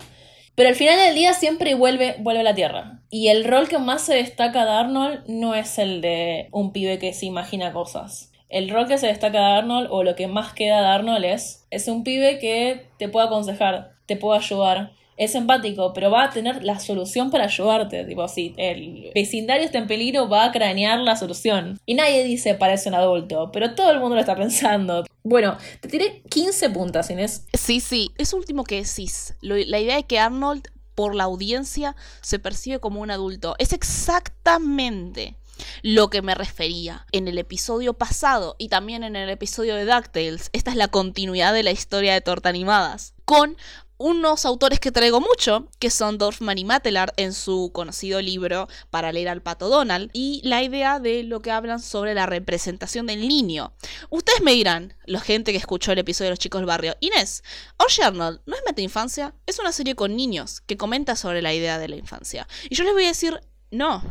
[0.56, 3.02] Pero al final del día siempre vuelve, vuelve a la Tierra.
[3.12, 6.98] Y el rol que más se destaca de Arnold no es el de un pibe
[6.98, 8.32] que se imagina cosas.
[8.50, 11.68] El rol que se destaca de Arnold, o lo que más queda de Arnold es,
[11.70, 16.30] es un pibe que te puede aconsejar, te puede ayudar, es empático, pero va a
[16.30, 18.06] tener la solución para ayudarte.
[18.06, 21.80] Tipo, si el vecindario está en peligro, va a cranear la solución.
[21.86, 25.06] Y nadie dice parece un adulto, pero todo el mundo lo está pensando.
[25.24, 27.46] Bueno, te tiré 15 puntas, Inés.
[27.54, 28.12] Sí, sí.
[28.18, 29.36] Eso último que decís.
[29.42, 33.56] La idea de que Arnold, por la audiencia, se percibe como un adulto.
[33.60, 35.36] Es exactamente
[35.82, 40.50] lo que me refería en el episodio pasado y también en el episodio de DuckTales.
[40.54, 43.16] Esta es la continuidad de la historia de Torta Animadas.
[43.26, 43.58] Con
[43.98, 49.12] unos autores que traigo mucho, que son Dorfman y Matelar en su conocido libro Para
[49.12, 53.28] leer al pato Donald, y la idea de lo que hablan sobre la representación del
[53.28, 53.74] niño.
[54.10, 57.44] Ustedes me dirán, la gente que escuchó el episodio de Los Chicos del Barrio, Inés,
[57.78, 59.34] Oye Arnold, ¿no es meta infancia?
[59.46, 62.48] Es una serie con niños que comenta sobre la idea de la infancia.
[62.70, 64.04] Y yo les voy a decir, no.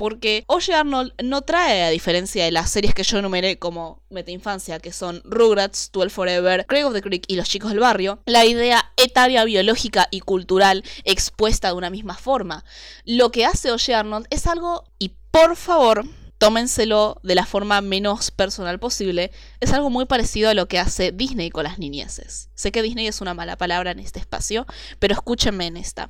[0.00, 4.30] Porque Oye Arnold no trae, a diferencia de las series que yo enumeré como meta
[4.30, 8.22] infancia, que son Rugrats, 12 Forever, Craig of the Creek y Los Chicos del Barrio,
[8.24, 12.64] la idea etaria, biológica y cultural expuesta de una misma forma.
[13.04, 16.06] Lo que hace Oye Arnold es algo, y por favor,
[16.38, 21.12] tómenselo de la forma menos personal posible, es algo muy parecido a lo que hace
[21.12, 22.48] Disney con las niñeces.
[22.54, 24.64] Sé que Disney es una mala palabra en este espacio,
[24.98, 26.08] pero escúchenme en esta.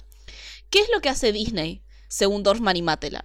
[0.70, 3.24] ¿Qué es lo que hace Disney, según Dorfman y Matelar?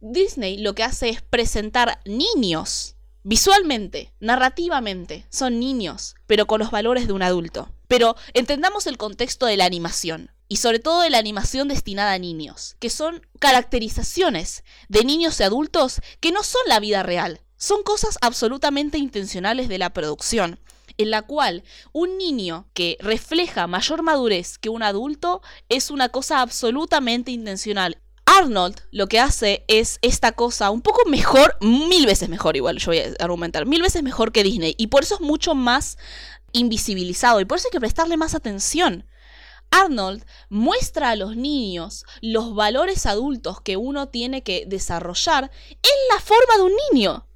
[0.00, 7.06] Disney lo que hace es presentar niños, visualmente, narrativamente, son niños, pero con los valores
[7.06, 7.68] de un adulto.
[7.88, 12.18] Pero entendamos el contexto de la animación, y sobre todo de la animación destinada a
[12.18, 17.82] niños, que son caracterizaciones de niños y adultos que no son la vida real, son
[17.82, 20.60] cosas absolutamente intencionales de la producción
[20.98, 26.40] en la cual un niño que refleja mayor madurez que un adulto es una cosa
[26.40, 27.98] absolutamente intencional.
[28.26, 32.86] Arnold lo que hace es esta cosa un poco mejor, mil veces mejor igual, yo
[32.86, 35.96] voy a argumentar, mil veces mejor que Disney, y por eso es mucho más
[36.52, 39.06] invisibilizado, y por eso hay que prestarle más atención.
[39.70, 46.20] Arnold muestra a los niños los valores adultos que uno tiene que desarrollar en la
[46.20, 47.26] forma de un niño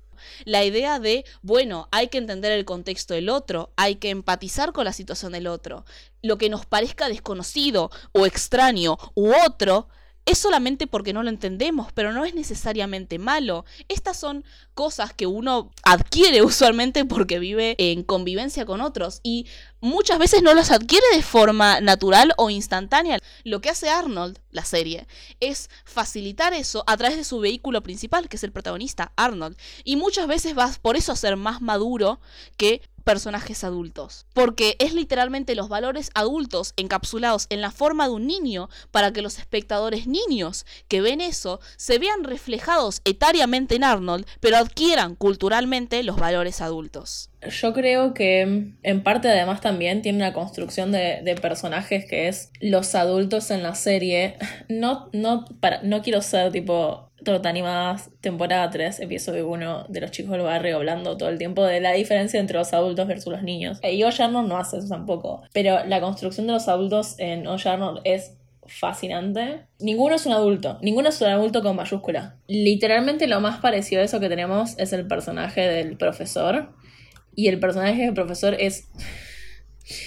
[0.44, 4.84] la idea de, bueno, hay que entender el contexto del otro, hay que empatizar con
[4.84, 5.84] la situación del otro.
[6.22, 9.88] Lo que nos parezca desconocido o extraño u otro
[10.26, 13.64] es solamente porque no lo entendemos, pero no es necesariamente malo.
[13.88, 19.46] Estas son cosas que uno adquiere usualmente porque vive en convivencia con otros y
[19.80, 23.18] muchas veces no los adquiere de forma natural o instantánea.
[23.44, 25.06] Lo que hace Arnold, la serie,
[25.40, 29.56] es facilitar eso a través de su vehículo principal, que es el protagonista, Arnold.
[29.84, 32.20] Y muchas veces vas por eso a ser más maduro
[32.56, 34.26] que personajes adultos.
[34.34, 39.22] Porque es literalmente los valores adultos encapsulados en la forma de un niño para que
[39.22, 46.02] los espectadores niños que ven eso se vean reflejados etariamente en Arnold, pero adquieran culturalmente
[46.02, 47.29] los valores adultos.
[47.48, 52.94] Yo creo que en parte además también tiene una construcción de, personajes que es los
[52.94, 54.36] adultos en la serie.
[54.68, 57.10] No, no, para, no quiero ser tipo
[57.44, 61.80] Animadas, temporada 3, episodio 1 de los chicos del barrio hablando todo el tiempo de
[61.80, 63.78] la diferencia entre los adultos versus los niños.
[63.82, 68.36] Y Arnold no hace eso tampoco, pero la construcción de los adultos en Arnold es
[68.66, 69.66] fascinante.
[69.80, 72.36] Ninguno es un adulto, ninguno es un adulto con mayúscula.
[72.46, 76.72] Literalmente lo más parecido a eso que tenemos es el personaje del profesor.
[77.34, 78.88] Y el personaje del profesor es...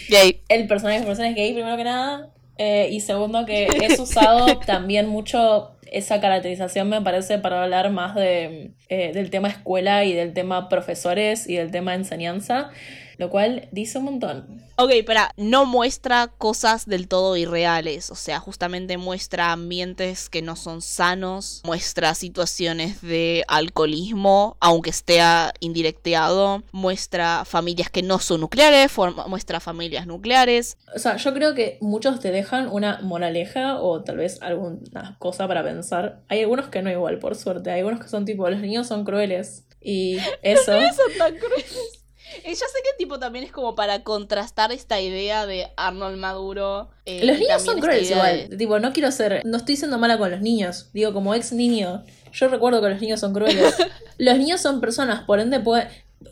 [0.09, 0.41] Gay.
[0.47, 2.29] El personaje del profesor es gay, primero que nada.
[2.57, 8.15] Eh, y segundo que es usado también mucho esa caracterización me parece para hablar más
[8.15, 12.71] de, eh, del tema escuela y del tema profesores y del tema enseñanza,
[13.17, 14.63] lo cual dice un montón.
[14.75, 20.55] Ok, pero no muestra cosas del todo irreales, o sea, justamente muestra ambientes que no
[20.55, 25.19] son sanos, muestra situaciones de alcoholismo, aunque esté
[25.59, 28.91] indirecteado, muestra familias que no son nucleares,
[29.27, 30.77] muestra familias nucleares.
[30.95, 35.47] O sea, yo creo que muchos te dejan una moraleja o tal vez alguna cosa
[35.47, 36.21] para pensar.
[36.29, 39.05] Hay algunos que no igual, por suerte, hay algunos que son tipo, los niños son
[39.05, 39.65] crueles.
[39.81, 40.71] Y eso...
[40.71, 42.02] Los niños son tan crueles.
[42.43, 46.89] Y ya sé que tipo también es como para contrastar esta idea de Arnold Maduro.
[47.05, 48.49] Eh, los niños son crueles igual.
[48.57, 49.41] Tipo, no quiero ser.
[49.45, 50.89] No estoy siendo mala con los niños.
[50.93, 52.03] Digo, como ex niño.
[52.31, 53.75] Yo recuerdo que los niños son crueles.
[54.17, 55.87] los niños son personas, por ende puede.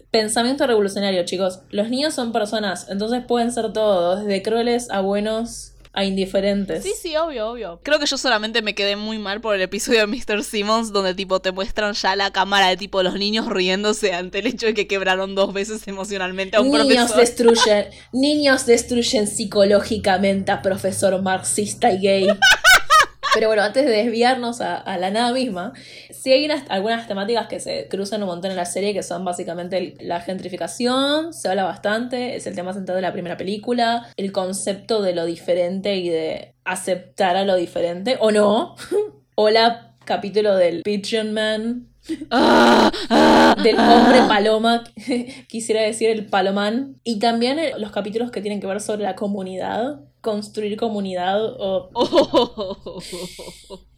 [0.10, 1.62] Pensamiento revolucionario, chicos.
[1.70, 6.84] Los niños son personas, entonces pueden ser todos, desde crueles a buenos a indiferentes.
[6.84, 7.80] Sí, sí, obvio, obvio.
[7.84, 10.44] Creo que yo solamente me quedé muy mal por el episodio de Mr.
[10.44, 14.48] Simmons donde tipo te muestran ya la cámara de tipo los niños riéndose ante el
[14.48, 20.62] hecho de que quebraron dos veces emocionalmente a un niños Destruyen, niños destruyen psicológicamente a
[20.62, 22.28] profesor marxista y gay.
[23.34, 25.74] Pero bueno, antes de desviarnos a, la nada misma,
[26.10, 29.96] sí hay algunas temáticas que se cruzan un montón en la serie, que son básicamente
[30.02, 35.02] la gentrificación, se habla bastante, es el tema central de la primera película, el concepto
[35.02, 38.76] de lo diferente y de aceptar a lo diferente, o no.
[39.36, 44.84] Hola, capítulo del Pigeon Man, del hombre paloma,
[45.48, 47.00] quisiera decir el palomán.
[47.04, 51.90] Y también los capítulos que tienen que ver sobre la comunidad, construir comunidad o...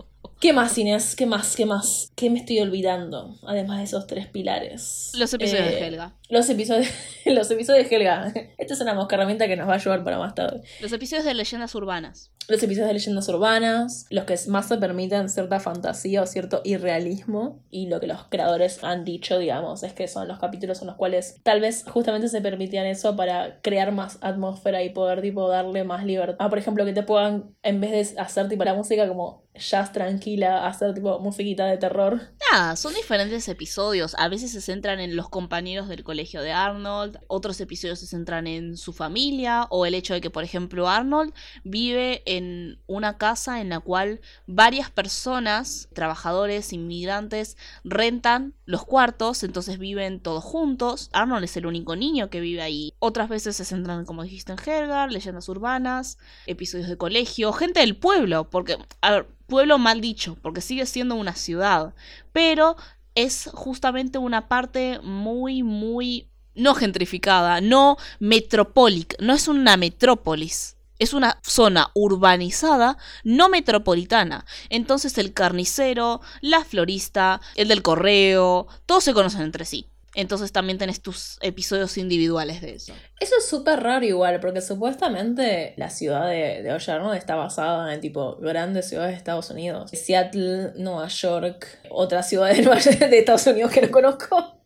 [0.43, 1.15] ¿Qué más, Inés?
[1.15, 1.55] ¿Qué más?
[1.55, 2.11] ¿Qué más?
[2.17, 3.37] ¿Qué me estoy olvidando?
[3.47, 5.13] Además de esos tres pilares.
[5.17, 6.17] Los episodios de eh, Helga.
[6.27, 6.89] Los episodios,
[7.25, 8.33] los episodios de Helga.
[8.57, 10.61] Esta es una herramienta que nos va a ayudar para más tarde.
[10.81, 12.29] Los episodios de leyendas urbanas.
[12.49, 17.63] Los episodios de leyendas urbanas, los que más se permiten cierta fantasía o cierto irrealismo.
[17.71, 20.97] Y lo que los creadores han dicho, digamos, es que son los capítulos en los
[20.97, 25.85] cuales tal vez justamente se permitían eso para crear más atmósfera y poder tipo darle
[25.85, 26.35] más libertad.
[26.39, 29.91] Ah, por ejemplo, que te puedan, en vez de hacer tipo la música como jazz
[29.91, 32.21] tranquila, hacer tipo musiquita de terror.
[32.51, 34.15] Nada, son diferentes episodios.
[34.17, 38.47] A veces se centran en los compañeros del colegio de Arnold, otros episodios se centran
[38.47, 43.61] en su familia o el hecho de que, por ejemplo, Arnold vive en una casa
[43.61, 51.09] en la cual varias personas, trabajadores, inmigrantes, rentan los cuartos, entonces viven todos juntos.
[51.13, 52.93] Arnold es el único niño que vive ahí.
[52.99, 57.97] Otras veces se centran, como dijiste, en Helgar, leyendas urbanas, episodios de colegio, gente del
[57.97, 61.93] pueblo, porque, a ver, pueblo mal dicho, porque sigue siendo una ciudad,
[62.31, 62.75] pero
[63.15, 70.77] es justamente una parte muy, muy no gentrificada, no metropólica, no es una metrópolis.
[70.99, 74.45] Es una zona urbanizada, no metropolitana.
[74.69, 79.89] Entonces el carnicero, la florista, el del correo, todos se conocen entre sí.
[80.15, 82.93] Entonces también tenés tus episodios individuales de eso.
[83.19, 88.35] Eso es súper raro igual, porque supuestamente la ciudad de, de está basada en tipo
[88.35, 89.89] grandes ciudades de Estados Unidos.
[89.91, 92.61] Seattle, Nueva York, otra ciudad de,
[93.07, 94.59] de Estados Unidos que no conozco.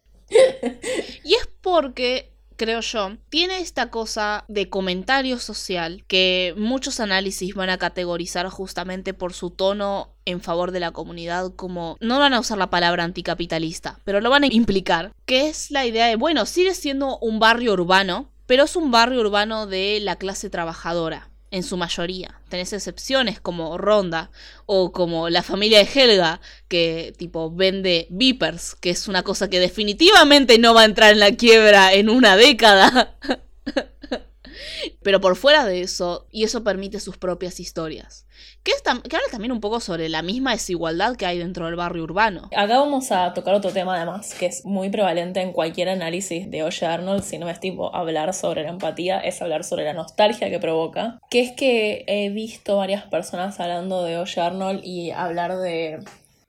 [1.23, 7.69] y es porque creo yo, tiene esta cosa de comentario social que muchos análisis van
[7.69, 12.39] a categorizar justamente por su tono en favor de la comunidad como no van a
[12.39, 16.45] usar la palabra anticapitalista, pero lo van a implicar, que es la idea de, bueno,
[16.45, 21.63] sigue siendo un barrio urbano, pero es un barrio urbano de la clase trabajadora en
[21.63, 22.39] su mayoría.
[22.49, 24.31] Tenés excepciones como Ronda
[24.65, 29.59] o como la familia de Helga, que tipo vende Vipers, que es una cosa que
[29.59, 33.15] definitivamente no va a entrar en la quiebra en una década.
[35.01, 38.25] Pero por fuera de eso, y eso permite sus propias historias.
[38.63, 41.75] Que, es que habla también un poco sobre la misma desigualdad que hay dentro del
[41.75, 42.49] barrio urbano.
[42.55, 46.63] Acá vamos a tocar otro tema además, que es muy prevalente en cualquier análisis de
[46.63, 50.49] Oye Arnold, si no es tipo hablar sobre la empatía, es hablar sobre la nostalgia
[50.49, 51.19] que provoca.
[51.29, 55.99] Que es que he visto varias personas hablando de Oye Arnold y hablar de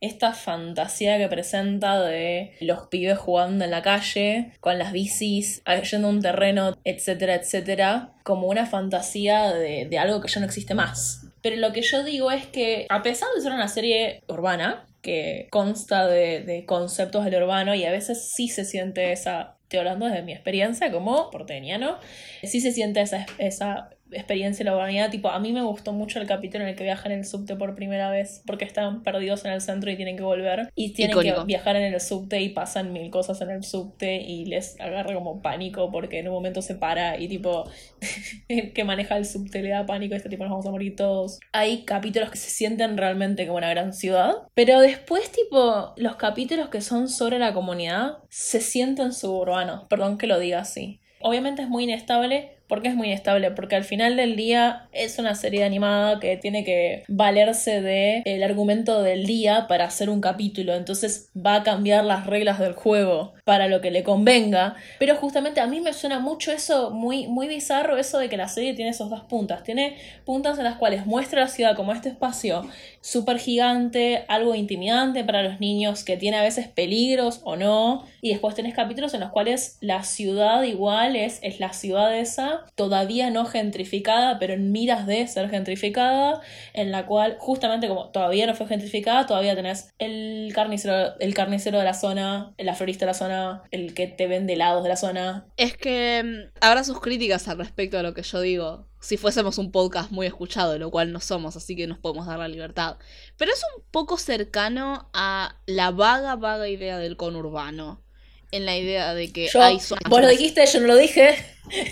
[0.01, 6.09] esta fantasía que presenta de los pibes jugando en la calle, con las bicis, yendo
[6.09, 11.27] un terreno, etcétera, etcétera, como una fantasía de, de algo que ya no existe más.
[11.43, 15.47] Pero lo que yo digo es que, a pesar de ser una serie urbana, que
[15.51, 20.07] consta de, de conceptos del urbano y a veces sí se siente esa, estoy hablando
[20.07, 21.99] desde mi experiencia como porteña, ¿no?
[22.43, 26.21] Sí se siente esa, esa experiencia de la urbanidad, tipo, a mí me gustó mucho
[26.21, 29.45] el capítulo en el que viajan en el subte por primera vez porque están perdidos
[29.45, 31.41] en el centro y tienen que volver y tienen Icónico.
[31.41, 35.15] que viajar en el subte y pasan mil cosas en el subte y les agarra
[35.15, 37.65] como pánico porque en un momento se para y tipo
[38.49, 41.41] el que maneja el subte le da pánico, este tipo nos vamos a morir todos.
[41.53, 46.69] Hay capítulos que se sienten realmente como una gran ciudad, pero después tipo los capítulos
[46.69, 51.01] que son sobre la comunidad se sienten suburbanos, perdón que lo diga así.
[51.21, 52.58] Obviamente es muy inestable.
[52.69, 53.51] ¿Por qué es muy inestable?
[53.51, 58.43] Porque al final del día es una serie animada que tiene que valerse de el
[58.43, 60.75] argumento del día para hacer un capítulo.
[60.75, 64.77] Entonces va a cambiar las reglas del juego para lo que le convenga.
[64.99, 68.49] Pero justamente a mí me suena mucho eso, muy, muy bizarro, eso de que la
[68.49, 69.63] serie tiene esos dos puntas.
[69.63, 69.97] Tiene
[70.27, 72.69] puntas en las cuales muestra la ciudad como este espacio
[73.01, 78.05] súper gigante, algo intimidante para los niños, que tiene a veces peligros o no.
[78.21, 82.58] Y después tenés capítulos en los cuales la ciudad igual es, es la ciudad esa,
[82.75, 86.41] todavía no gentrificada, pero en miras de ser gentrificada,
[86.73, 91.79] en la cual justamente como todavía no fue gentrificada, todavía tenés el carnicero, el carnicero
[91.79, 94.97] de la zona, la florista de la zona, el que te vende helados de la
[94.97, 95.47] zona.
[95.57, 98.87] Es que mm, habrá sus críticas al respecto a lo que yo digo.
[99.01, 102.39] Si fuésemos un podcast muy escuchado, lo cual no somos, así que nos podemos dar
[102.39, 102.97] la libertad.
[103.37, 108.03] Pero es un poco cercano a la vaga, vaga idea del conurbano.
[108.51, 110.05] En la idea de que Yo, hay zonas.
[110.09, 111.37] vos lo dijiste, yo no lo dije.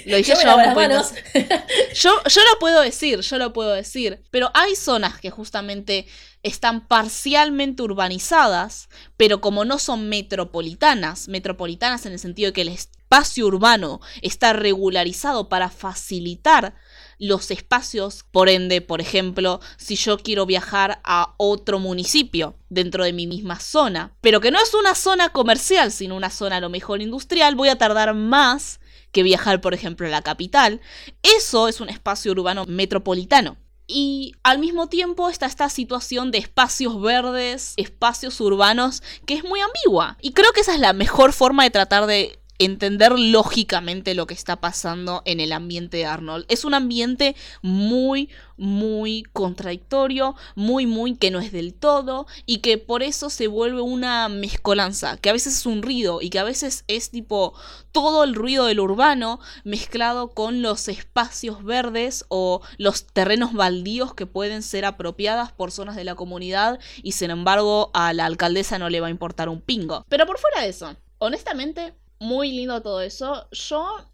[0.06, 1.12] Lo dije Yo las manos.
[1.94, 6.06] Yo, yo lo puedo decir, yo lo puedo decir, pero hay zonas que justamente
[6.42, 12.68] están parcialmente urbanizadas, pero como no son metropolitanas, metropolitanas en el sentido de que el
[12.68, 16.74] espacio urbano está regularizado para facilitar
[17.18, 23.12] los espacios, por ende, por ejemplo, si yo quiero viajar a otro municipio dentro de
[23.12, 26.68] mi misma zona, pero que no es una zona comercial, sino una zona a lo
[26.68, 28.80] mejor industrial, voy a tardar más
[29.12, 30.80] que viajar, por ejemplo, a la capital.
[31.22, 33.56] Eso es un espacio urbano metropolitano.
[33.86, 39.60] Y al mismo tiempo está esta situación de espacios verdes, espacios urbanos, que es muy
[39.60, 40.18] ambigua.
[40.20, 44.34] Y creo que esa es la mejor forma de tratar de entender lógicamente lo que
[44.34, 46.46] está pasando en el ambiente de Arnold.
[46.48, 52.78] Es un ambiente muy, muy contradictorio, muy, muy que no es del todo y que
[52.78, 56.44] por eso se vuelve una mezcolanza, que a veces es un ruido y que a
[56.44, 57.54] veces es tipo
[57.92, 64.26] todo el ruido del urbano mezclado con los espacios verdes o los terrenos baldíos que
[64.26, 68.90] pueden ser apropiadas por zonas de la comunidad y sin embargo a la alcaldesa no
[68.90, 70.04] le va a importar un pingo.
[70.08, 73.48] Pero por fuera de eso, honestamente, muy lindo todo eso.
[73.52, 74.10] Yo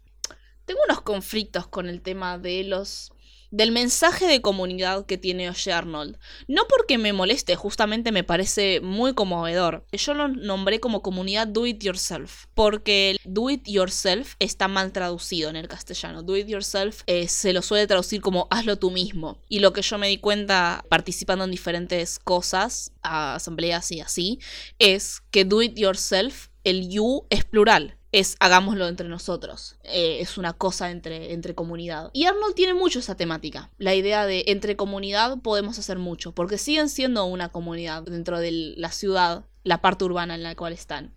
[0.65, 3.11] tengo unos conflictos con el tema de los
[3.53, 6.17] del mensaje de comunidad que tiene Oye Arnold.
[6.47, 9.85] No porque me moleste, justamente me parece muy conmovedor.
[9.91, 15.51] Yo lo nombré como comunidad do it yourself, porque do it yourself está mal traducido
[15.51, 16.23] en el castellano.
[16.23, 19.37] Do it yourself eh, se lo suele traducir como hazlo tú mismo.
[19.49, 24.39] Y lo que yo me di cuenta participando en diferentes cosas, asambleas y así,
[24.79, 29.75] es que do it yourself, el you es plural es hagámoslo entre nosotros.
[29.83, 32.11] Eh, es una cosa entre, entre comunidad.
[32.13, 33.71] Y Arnold tiene mucho esa temática.
[33.79, 36.31] La idea de entre comunidad podemos hacer mucho.
[36.31, 39.45] Porque siguen siendo una comunidad dentro de la ciudad.
[39.63, 41.13] La parte urbana en la cual están.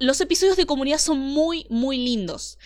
[0.00, 2.58] Los episodios de comunidad son muy, muy lindos.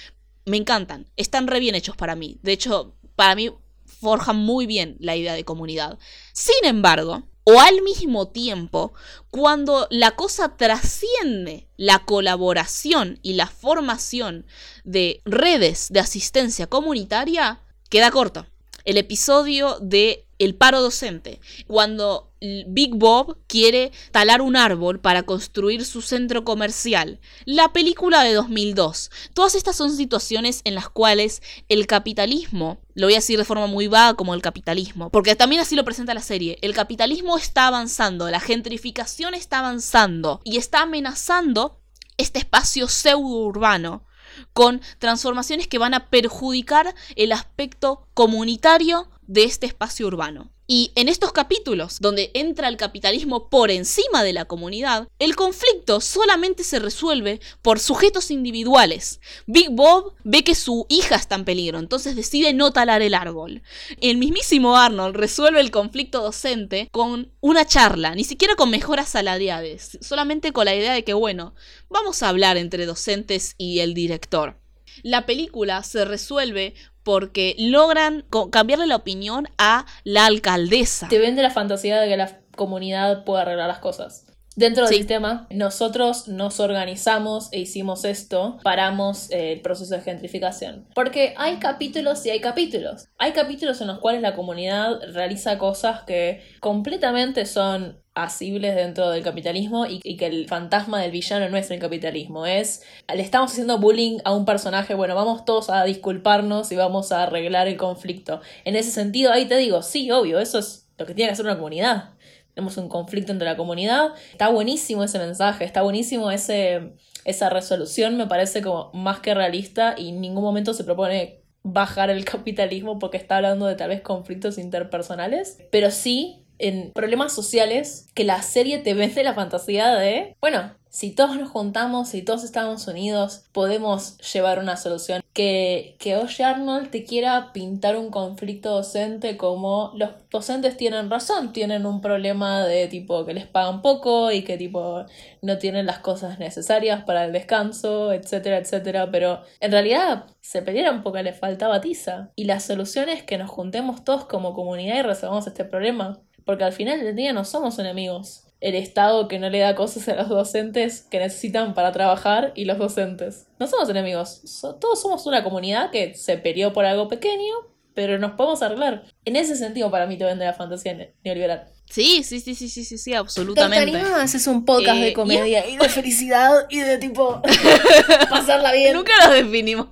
[0.45, 1.11] Me encantan.
[1.17, 2.39] Están re bien hechos para mí.
[2.43, 3.51] De hecho, para mí
[3.85, 5.99] forjan muy bien la idea de comunidad.
[6.33, 8.93] Sin embargo, o al mismo tiempo,
[9.31, 14.47] cuando la cosa trasciende la colaboración y la formación
[14.85, 18.47] de redes de asistencia comunitaria, queda corto.
[18.85, 21.39] El episodio de El paro docente,
[21.69, 22.33] cuando
[22.67, 27.21] Big Bob quiere talar un árbol para construir su centro comercial.
[27.45, 29.13] La película de 2002.
[29.35, 33.69] Todas estas son situaciones en las cuales el capitalismo, lo voy a decir de forma
[33.69, 37.69] muy vaga como el capitalismo, porque también así lo presenta la serie, el capitalismo está
[37.69, 41.79] avanzando, la gentrificación está avanzando y está amenazando
[42.17, 44.05] este espacio pseudo urbano
[44.53, 50.53] con transformaciones que van a perjudicar el aspecto comunitario de este espacio urbano.
[50.67, 56.01] Y en estos capítulos, donde entra el capitalismo por encima de la comunidad, el conflicto
[56.01, 59.21] solamente se resuelve por sujetos individuales.
[59.47, 63.63] Big Bob ve que su hija está en peligro, entonces decide no talar el árbol.
[64.01, 69.99] El mismísimo Arnold resuelve el conflicto docente con una charla, ni siquiera con mejoras salariales,
[70.03, 71.55] solamente con la idea de que, bueno,
[71.89, 74.63] vamos a hablar entre docentes y el director.
[75.03, 81.09] La película se resuelve porque logran cambiarle la opinión a la alcaldesa.
[81.09, 84.27] Te vende la fantasía de que la comunidad puede arreglar las cosas.
[84.55, 90.87] Dentro del sistema, nosotros nos organizamos e hicimos esto, paramos eh, el proceso de gentrificación.
[90.95, 93.09] Porque hay capítulos y hay capítulos.
[93.19, 99.23] Hay capítulos en los cuales la comunidad realiza cosas que completamente son asibles dentro del
[99.23, 102.83] capitalismo y, que el fantasma del villano no es el capitalismo, es
[103.13, 107.23] le estamos haciendo bullying a un personaje, bueno, vamos todos a disculparnos y vamos a
[107.23, 108.43] arreglar el conflicto.
[108.65, 111.47] En ese sentido, ahí te digo, sí, obvio, eso es lo que tiene que hacer
[111.47, 112.11] una comunidad.
[112.55, 116.93] Tenemos un conflicto entre la comunidad, está buenísimo ese mensaje, está buenísimo ese,
[117.25, 122.11] esa resolución, me parece como más que realista y en ningún momento se propone bajar
[122.11, 128.07] el capitalismo porque está hablando de tal vez conflictos interpersonales, pero sí en problemas sociales
[128.15, 132.45] que la serie te vende la fantasía de, bueno, si todos nos juntamos, si todos
[132.45, 135.23] estamos unidos, podemos llevar una solución.
[135.33, 141.55] Que, que Oye Arnold te quiera pintar un conflicto docente como los docentes tienen razón,
[141.55, 145.07] tienen un problema de tipo que les pagan poco y que tipo
[145.41, 151.03] no tienen las cosas necesarias para el descanso, etcétera, etcétera, pero en realidad se pelearon
[151.03, 152.31] porque les faltaba tiza.
[152.37, 156.21] Y la solución es que nos juntemos todos como comunidad y resolvamos este problema.
[156.45, 158.45] Porque al final del día no somos enemigos.
[158.61, 162.65] El Estado que no le da cosas a los docentes que necesitan para trabajar y
[162.65, 163.47] los docentes.
[163.59, 164.43] No somos enemigos.
[164.81, 167.55] todos somos una comunidad que se peleó por algo pequeño,
[167.95, 169.05] pero nos podemos arreglar.
[169.25, 171.73] En ese sentido, para mí te vende la fantasía neoliberal.
[171.93, 174.01] Sí, sí, sí, sí, sí, sí, sí absolutamente.
[174.25, 175.77] es un podcast de eh, comedia y...
[175.77, 177.43] de felicidad y de tipo
[178.31, 178.95] pasarla bien.
[178.95, 179.89] Nunca nos definimos,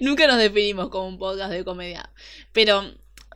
[0.00, 2.12] nunca nos definimos como un podcast de comedia.
[2.52, 2.84] Pero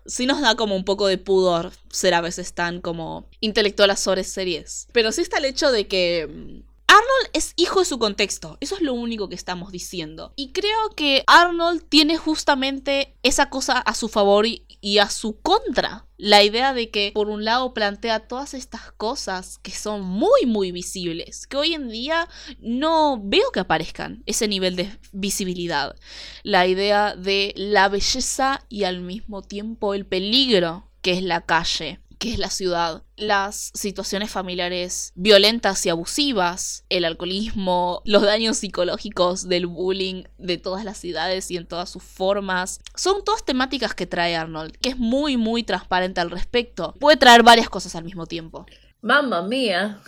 [0.07, 4.25] sí nos da como un poco de pudor ser a veces tan como intelectuales sobre
[4.25, 4.89] series.
[4.93, 8.77] Pero sí está el hecho de que mm, Arnold es hijo de su contexto, eso
[8.77, 10.33] es lo único que estamos diciendo.
[10.37, 14.65] Y creo que Arnold tiene justamente esa cosa a su favor y,
[15.01, 16.07] a su contra.
[16.17, 20.73] La idea de que por un lado plantea todas estas cosas que son muy muy
[20.73, 22.29] visibles, que hoy en día
[22.61, 25.97] no veo que aparezcan ese nivel de visibilidad.
[26.43, 32.01] La idea de la belleza y al mismo tiempo el peligro que es la calle
[32.25, 39.47] que es la ciudad, las situaciones familiares violentas y abusivas, el alcoholismo, los daños psicológicos
[39.47, 44.07] del bullying de todas las ciudades y en todas sus formas, son todas temáticas que
[44.07, 46.95] trae Arnold, que es muy muy transparente al respecto.
[46.99, 48.65] Puede traer varias cosas al mismo tiempo.
[49.03, 50.01] Mamma mía.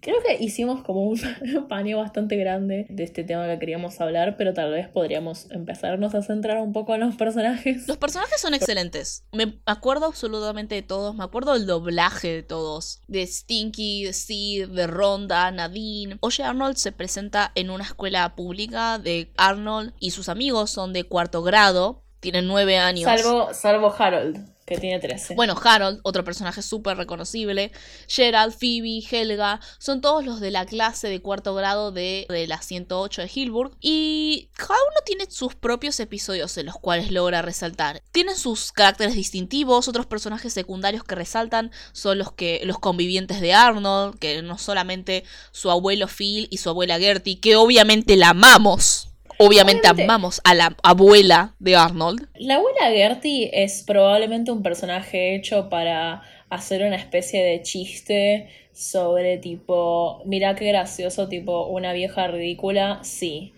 [0.00, 1.18] Creo que hicimos como un
[1.68, 6.22] paneo bastante grande de este tema que queríamos hablar, pero tal vez podríamos empezarnos a
[6.22, 7.86] centrar un poco en los personajes.
[7.86, 9.24] Los personajes son excelentes.
[9.32, 11.14] Me acuerdo absolutamente de todos.
[11.14, 13.02] Me acuerdo del doblaje de todos.
[13.08, 16.16] De Stinky, de Sid, de Ronda, Nadine.
[16.20, 21.04] Oye Arnold se presenta en una escuela pública de Arnold y sus amigos son de
[21.04, 22.04] cuarto grado.
[22.20, 23.04] Tienen nueve años.
[23.04, 25.34] Salvo, salvo Harold que tiene 13.
[25.34, 27.72] Bueno, Harold, otro personaje súper reconocible.
[28.06, 32.62] Gerald, Phoebe, Helga, son todos los de la clase de cuarto grado de, de la
[32.62, 33.72] 108 de Hillburg.
[33.80, 38.00] Y cada uno tiene sus propios episodios en los cuales logra resaltar.
[38.12, 43.52] Tienen sus caracteres distintivos, otros personajes secundarios que resaltan son los, que, los convivientes de
[43.52, 48.99] Arnold, que no solamente su abuelo Phil y su abuela Gertie, que obviamente la amamos
[49.42, 52.28] Obviamente, amamos a la abuela de Arnold.
[52.34, 56.20] La abuela Gertie es probablemente un personaje hecho para
[56.50, 63.54] hacer una especie de chiste sobre tipo, mira qué gracioso, tipo una vieja ridícula, sí.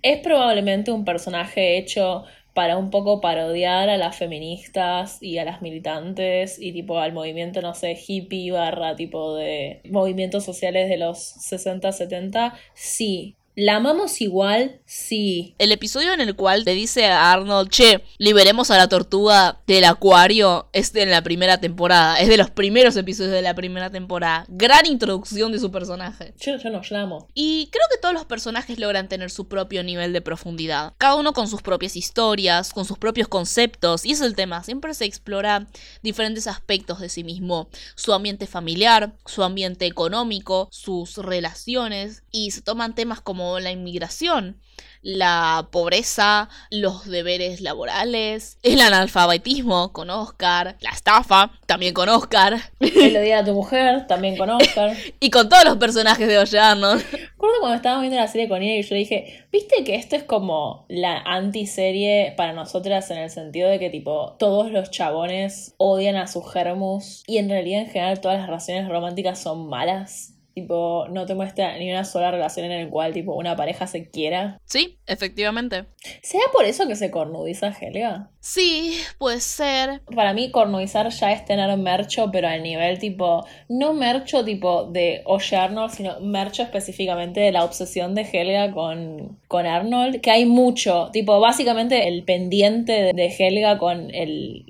[0.00, 2.24] Es probablemente un personaje hecho
[2.54, 7.60] para un poco parodiar a las feministas y a las militantes y tipo al movimiento,
[7.60, 14.20] no sé, hippie barra tipo de movimientos sociales de los 60, 70, sí, ¿La amamos
[14.20, 14.82] igual?
[14.84, 15.54] Sí.
[15.56, 19.84] El episodio en el cual le dice a Arnold, che, liberemos a la tortuga del
[19.84, 22.20] acuario, es de la primera temporada.
[22.20, 24.44] Es de los primeros episodios de la primera temporada.
[24.48, 26.34] Gran introducción de su personaje.
[26.38, 27.28] Yo, yo no, yo la amo.
[27.32, 30.92] Y creo que todos los personajes logran tener su propio nivel de profundidad.
[30.98, 34.04] Cada uno con sus propias historias, con sus propios conceptos.
[34.04, 34.64] Y es el tema.
[34.64, 35.66] Siempre se explora
[36.02, 37.70] diferentes aspectos de sí mismo.
[37.94, 42.22] Su ambiente familiar, su ambiente económico, sus relaciones.
[42.30, 44.60] Y se toman temas como como la inmigración,
[45.02, 52.58] la pobreza, los deberes laborales, el analfabetismo con Oscar, la estafa también con Oscar.
[52.80, 54.96] El odiar a tu mujer también con Oscar.
[55.20, 57.04] y con todos los personajes de Oye Arnold.
[57.12, 60.16] Recuerdo cuando estábamos viendo la serie con ella y yo le dije, viste que esto
[60.16, 65.76] es como la antiserie para nosotras en el sentido de que tipo todos los chabones
[65.76, 70.35] odian a sus germus y en realidad en general todas las relaciones románticas son malas.
[70.56, 74.08] Tipo, no te muestra ni una sola relación en la cual, tipo, una pareja se
[74.08, 74.58] quiera.
[74.64, 75.84] Sí, efectivamente.
[76.22, 78.30] ¿Será por eso que se cornudiza Helga?
[78.40, 80.00] Sí, puede ser.
[80.14, 85.20] Para mí, cornudizar ya es tener mercho, pero al nivel, tipo, no mercho, tipo, de
[85.26, 90.46] Oye Arnold, sino mercho específicamente de la obsesión de Helga con, con Arnold, que hay
[90.46, 91.10] mucho.
[91.12, 94.64] Tipo, básicamente el pendiente de Helga con el,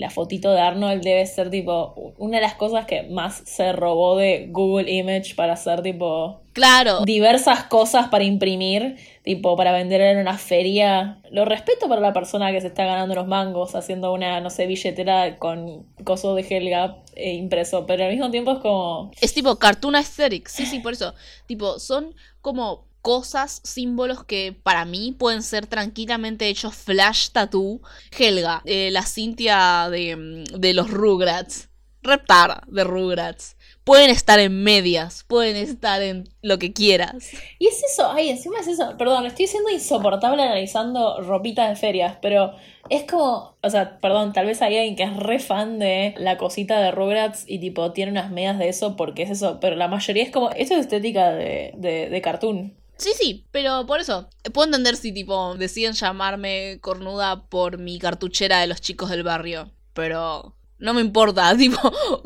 [0.00, 4.16] la fotito de Arnold debe ser, tipo, una de las cosas que más se robó
[4.16, 7.04] de Google Image para hacer tipo Claro.
[7.04, 11.18] diversas cosas para imprimir, tipo para vender en una feria.
[11.30, 14.66] Lo respeto para la persona que se está ganando los mangos haciendo una, no sé,
[14.66, 19.10] billetera con coso de Helga eh, impreso, pero al mismo tiempo es como...
[19.20, 21.14] Es tipo cartoon aesthetic, sí, sí, por eso.
[21.46, 27.80] Tipo, son como cosas, símbolos que para mí pueden ser tranquilamente hechos flash tattoo.
[28.18, 31.68] Helga, eh, la Cintia de, mm, de los Rugrats.
[32.02, 33.56] Reptar de Rugrats.
[33.88, 37.30] Pueden estar en medias, pueden estar en lo que quieras.
[37.58, 38.98] Y es eso, ay, encima es eso.
[38.98, 42.52] Perdón, estoy siendo insoportable analizando ropitas de ferias, pero
[42.90, 46.36] es como, o sea, perdón, tal vez hay alguien que es re fan de la
[46.36, 49.88] cosita de Rugrats y tipo tiene unas medias de eso porque es eso, pero la
[49.88, 52.76] mayoría es como, esto es estética de, de, de cartoon.
[52.98, 58.60] Sí, sí, pero por eso, puedo entender si tipo deciden llamarme cornuda por mi cartuchera
[58.60, 61.78] de los chicos del barrio, pero no me importa, tipo,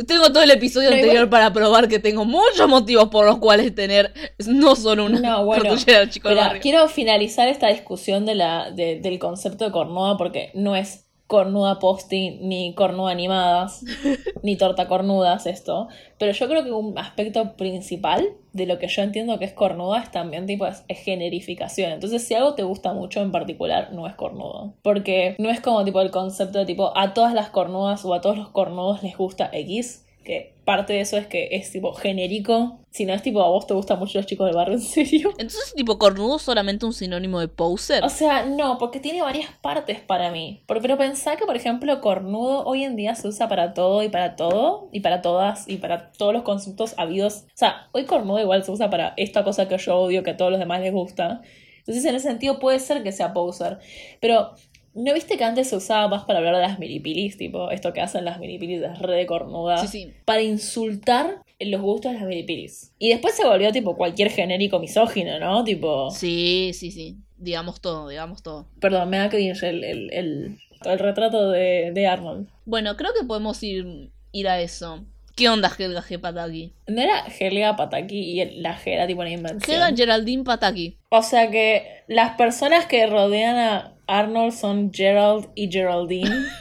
[0.06, 3.74] tengo todo el episodio anterior igual- para probar que tengo muchos motivos por los cuales
[3.74, 4.12] tener
[4.46, 5.74] no solo una No, bueno,
[6.08, 6.28] chico
[6.60, 11.78] quiero finalizar esta discusión de la, de- del concepto de cornuda porque no es cornuda
[11.78, 13.82] posting ni cornuda animadas
[14.42, 15.88] ni torta cornudas esto.
[16.18, 20.02] Pero yo creo que un aspecto principal de lo que yo entiendo que es cornuda
[20.02, 21.90] es también tipo es, es generificación.
[21.90, 24.74] Entonces si algo te gusta mucho en particular no es cornudo.
[24.82, 28.20] Porque no es como tipo el concepto de tipo a todas las cornudas o a
[28.20, 32.78] todos los cornudos les gusta X que parte de eso es que es tipo genérico
[32.90, 35.30] si no es tipo a vos te gustan mucho los chicos del barrio en serio
[35.38, 38.04] Entonces, tipo, cornudo es solamente un sinónimo de poser.
[38.04, 40.62] o sea, no, porque tiene varias partes para mí.
[40.66, 44.08] Por- Pero pensá que, por ejemplo, cornudo hoy en día se usa para todo y
[44.10, 47.44] para todo, y para todas, y para todos los conceptos habidos.
[47.46, 50.36] O sea, hoy cornudo igual se usa para esta cosa que yo odio, que a
[50.36, 51.40] todos los demás les gusta.
[51.78, 53.78] Entonces, en ese sentido, puede ser que sea poser.
[54.20, 54.52] Pero,
[54.94, 57.36] ¿no viste que antes se usaba más para hablar de las milipilis?
[57.36, 59.78] Tipo, esto que hacen las milipilis es re de cornuda.
[59.78, 60.12] Sí, sí.
[60.24, 62.92] Para insultar los gustos de las milipilis.
[62.98, 65.64] Y después se volvió, tipo, cualquier genérico misógino, ¿no?
[65.64, 66.10] Tipo.
[66.10, 67.16] Sí, sí, sí.
[67.36, 68.68] Digamos todo, digamos todo.
[68.80, 72.48] Perdón, me da cringe el, el, el, el retrato de, de Arnold.
[72.64, 75.04] Bueno, creo que podemos ir, ir a eso.
[75.34, 76.20] ¿Qué onda Helga G.
[76.20, 76.74] Pataki?
[76.86, 79.62] No era Helga Pataki y la G era tipo una invención.
[79.74, 80.98] Helga Geraldine Pataki.
[81.08, 86.30] O sea que las personas que rodean a Arnold son Gerald y Geraldine.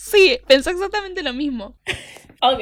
[0.00, 1.76] Sí, pensé exactamente lo mismo.
[2.40, 2.60] ok.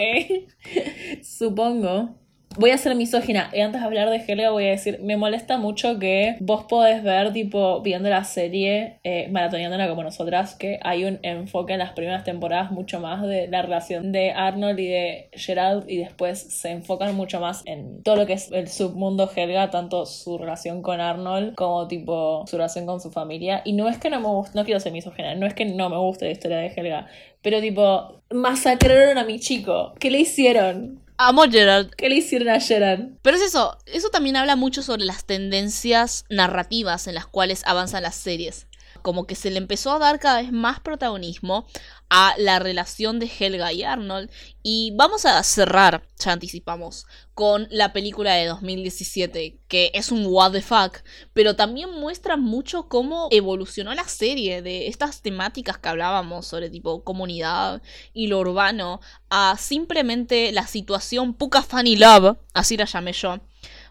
[1.23, 2.19] Supongo.
[2.59, 3.51] Voy a ser misógina.
[3.53, 7.03] Y antes de hablar de Helga voy a decir, me molesta mucho que vos podés
[7.03, 11.93] ver, tipo, viendo la serie, eh, maratoneándola como nosotras, que hay un enfoque en las
[11.93, 16.71] primeras temporadas mucho más de la relación de Arnold y de Gerald y después se
[16.71, 21.03] enfocan mucho más en todo lo que es el submundo Helga, tanto su relación con
[21.03, 23.61] Arnold como tipo su relación con su familia.
[23.67, 25.91] Y no es que no me guste, no quiero ser misógina, no es que no
[25.91, 27.07] me guste la historia de Helga,
[27.43, 29.93] pero tipo, masacraron a mi chico.
[29.99, 31.06] ¿Qué le hicieron?
[31.19, 31.95] Amo Gerald.
[31.97, 33.01] ¿Qué le hicieron a Gerard?
[33.23, 38.03] Pero es eso, eso también habla mucho sobre las tendencias narrativas en las cuales avanzan
[38.03, 38.67] las series.
[39.07, 41.69] Como que se le empezó a dar cada vez más protagonismo
[42.11, 44.29] a la relación de Helga y Arnold.
[44.65, 50.51] Y vamos a cerrar, ya anticipamos, con la película de 2017, que es un what
[50.51, 56.49] the fuck, pero también muestra mucho cómo evolucionó la serie de estas temáticas que hablábamos
[56.49, 57.83] sobre tipo comunidad
[58.13, 59.01] y lo urbano
[59.31, 63.39] a simplemente la situación Puka Funny Love, así la llamé yo.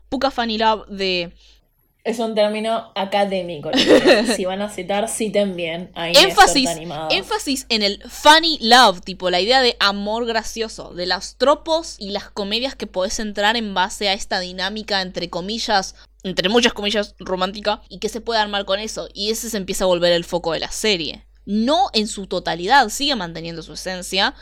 [0.10, 1.34] Puka Funny Love de
[2.06, 3.72] Es un término académico.
[4.36, 5.92] si van a citar, citen bien.
[5.96, 7.10] Énfasis, animado.
[7.10, 12.12] énfasis en el funny love, tipo la idea de amor gracioso, de los tropos y
[12.12, 17.16] las comedias que podés entrar en base a esta dinámica entre comillas, entre muchas comillas,
[17.18, 19.10] romántica, y que se puede armar con eso.
[19.12, 21.26] Y ese se empieza a volver el foco de la serie.
[21.46, 24.34] No en su totalidad, sigue manteniendo su esencia,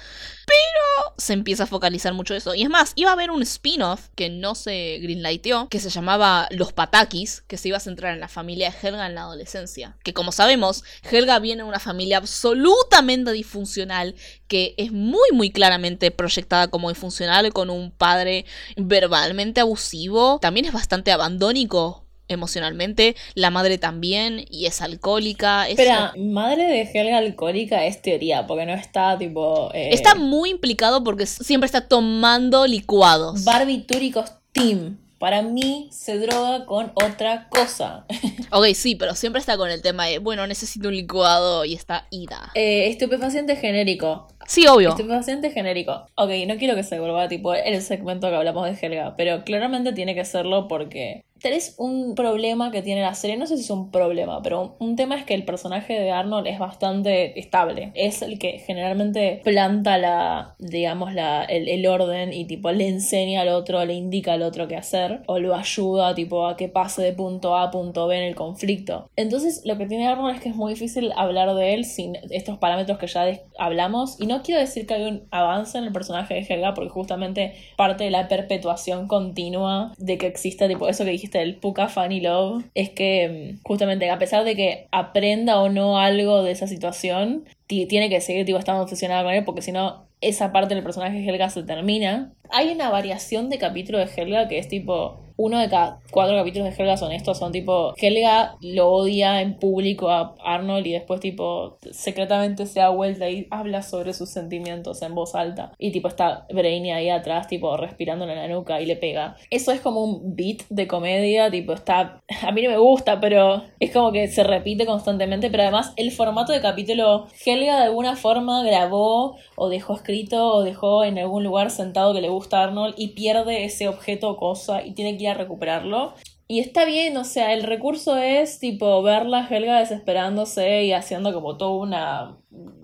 [0.46, 2.54] pero se empieza a focalizar mucho eso.
[2.56, 6.48] Y es más, iba a haber un spin-off que no se greenlighteó, que se llamaba
[6.52, 9.98] Los Patakis, que se iba a centrar en la familia de Helga en la adolescencia.
[10.04, 14.16] Que como sabemos, Helga viene de una familia absolutamente disfuncional,
[14.48, 18.46] que es muy muy claramente proyectada como disfuncional, con un padre
[18.76, 20.40] verbalmente abusivo.
[20.42, 25.66] También es bastante abandónico emocionalmente, la madre también, y es alcohólica.
[25.66, 25.72] Es...
[25.72, 29.70] Espera, madre de Helga alcohólica es teoría, porque no está tipo...
[29.74, 33.44] eh, Está muy implicado porque siempre está tomando licuados.
[33.44, 34.98] Barbitúricos Team.
[35.20, 38.06] Para mí se droga con otra cosa.
[38.56, 42.06] Ok, sí, pero siempre está con el tema de, bueno, necesito un licuado y está
[42.12, 42.52] ida.
[42.54, 44.28] Eh, estupefaciente genérico.
[44.48, 44.90] Sí, obvio.
[44.90, 46.06] Estupefaciente genérico.
[46.16, 49.94] Ok, no quiero que se vuelva tipo el segmento que hablamos de Helga, pero claramente
[49.94, 53.70] tiene que serlo porque tenés un problema que tiene la serie, no sé si es
[53.70, 57.92] un problema, pero un, tema es que el personaje de Arnold es bastante estable.
[57.96, 63.42] Es el que generalmente planta la, digamos, la, el, el orden y tipo le enseña
[63.42, 67.02] al otro, le indica al otro qué hacer, o lo ayuda tipo a que pase
[67.02, 69.10] de punto A a punto B en el conflicto.
[69.18, 72.58] Entonces lo que tiene Arnold es que es muy difícil hablar de él sin estos
[72.58, 74.16] parámetros que ya hablamos.
[74.22, 77.54] Y no quiero decir que hay un avance en el personaje de Helga, porque justamente
[77.78, 82.22] parte de la perpetuación continua de que exista tipo eso que dijiste del Puka Funny
[82.22, 86.68] Love, es que mm, justamente a pesar de que aprenda o no algo de esa
[86.68, 90.74] situación, ti- tiene que seguir tipo, estando obsesionada con él, porque si no, esa parte
[90.74, 92.32] del personaje de Helga se termina.
[92.50, 95.20] Hay una variación de capítulo de Helga que es tipo.
[95.38, 99.58] Uno de cada cuatro capítulos de Helga son estos, son tipo, Helga lo odia en
[99.58, 105.02] público a Arnold y después tipo, secretamente se da vuelta y habla sobre sus sentimientos
[105.02, 105.72] en voz alta.
[105.78, 109.36] Y tipo está Brainy ahí atrás, tipo, respirándole en la nuca y le pega.
[109.50, 113.64] Eso es como un beat de comedia, tipo, está, a mí no me gusta, pero
[113.80, 118.16] es como que se repite constantemente, pero además el formato de capítulo, Helga de alguna
[118.16, 122.64] forma grabó o dejó escrito o dejó en algún lugar sentado que le gusta a
[122.66, 126.14] Arnold y pierde ese objeto o cosa y tiene que recuperarlo.
[126.48, 131.34] Y está bien, o sea, el recurso es tipo verla a Helga desesperándose y haciendo
[131.34, 132.38] como toda una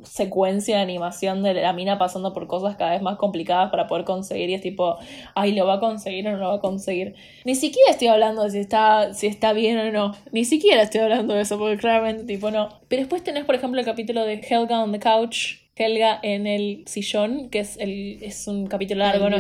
[0.04, 4.06] secuencia de animación de la mina pasando por cosas cada vez más complicadas para poder
[4.06, 4.98] conseguir y es tipo,
[5.36, 7.16] ay, lo va a conseguir o no lo va a conseguir.
[7.44, 11.02] Ni siquiera estoy hablando de si está, si está bien o no, ni siquiera estoy
[11.02, 12.70] hablando de eso porque claramente tipo no.
[12.88, 16.84] Pero después tenés por ejemplo el capítulo de Helga on the Couch, Helga en el
[16.88, 19.38] sillón, que es, el, es un capítulo largo, ¿no?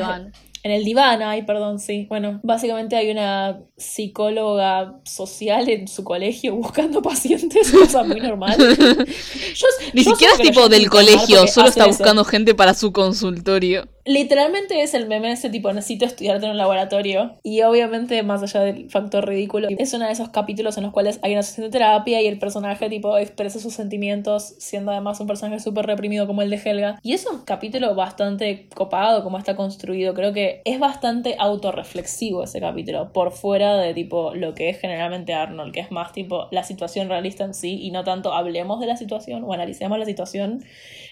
[0.61, 2.05] En el diván, ay, perdón, sí.
[2.09, 8.57] Bueno, básicamente hay una psicóloga social en su colegio buscando pacientes, cosa muy normal.
[8.57, 11.97] Yo- Ni yo siquiera es tipo del colegio, solo está eso.
[11.97, 13.87] buscando gente para su consultorio.
[14.05, 17.37] Literalmente es el meme ese tipo, necesito estudiarte en un laboratorio.
[17.43, 21.19] Y obviamente, más allá del factor ridículo, es uno de esos capítulos en los cuales
[21.21, 25.27] hay una sesión de terapia y el personaje tipo expresa sus sentimientos, siendo además un
[25.27, 26.99] personaje súper reprimido como el de Helga.
[27.03, 30.13] Y es un capítulo bastante copado como está construido.
[30.13, 35.33] Creo que es bastante autorreflexivo ese capítulo, por fuera de tipo lo que es generalmente
[35.33, 38.87] Arnold, que es más tipo la situación realista en sí y no tanto hablemos de
[38.87, 40.63] la situación o analicemos la situación.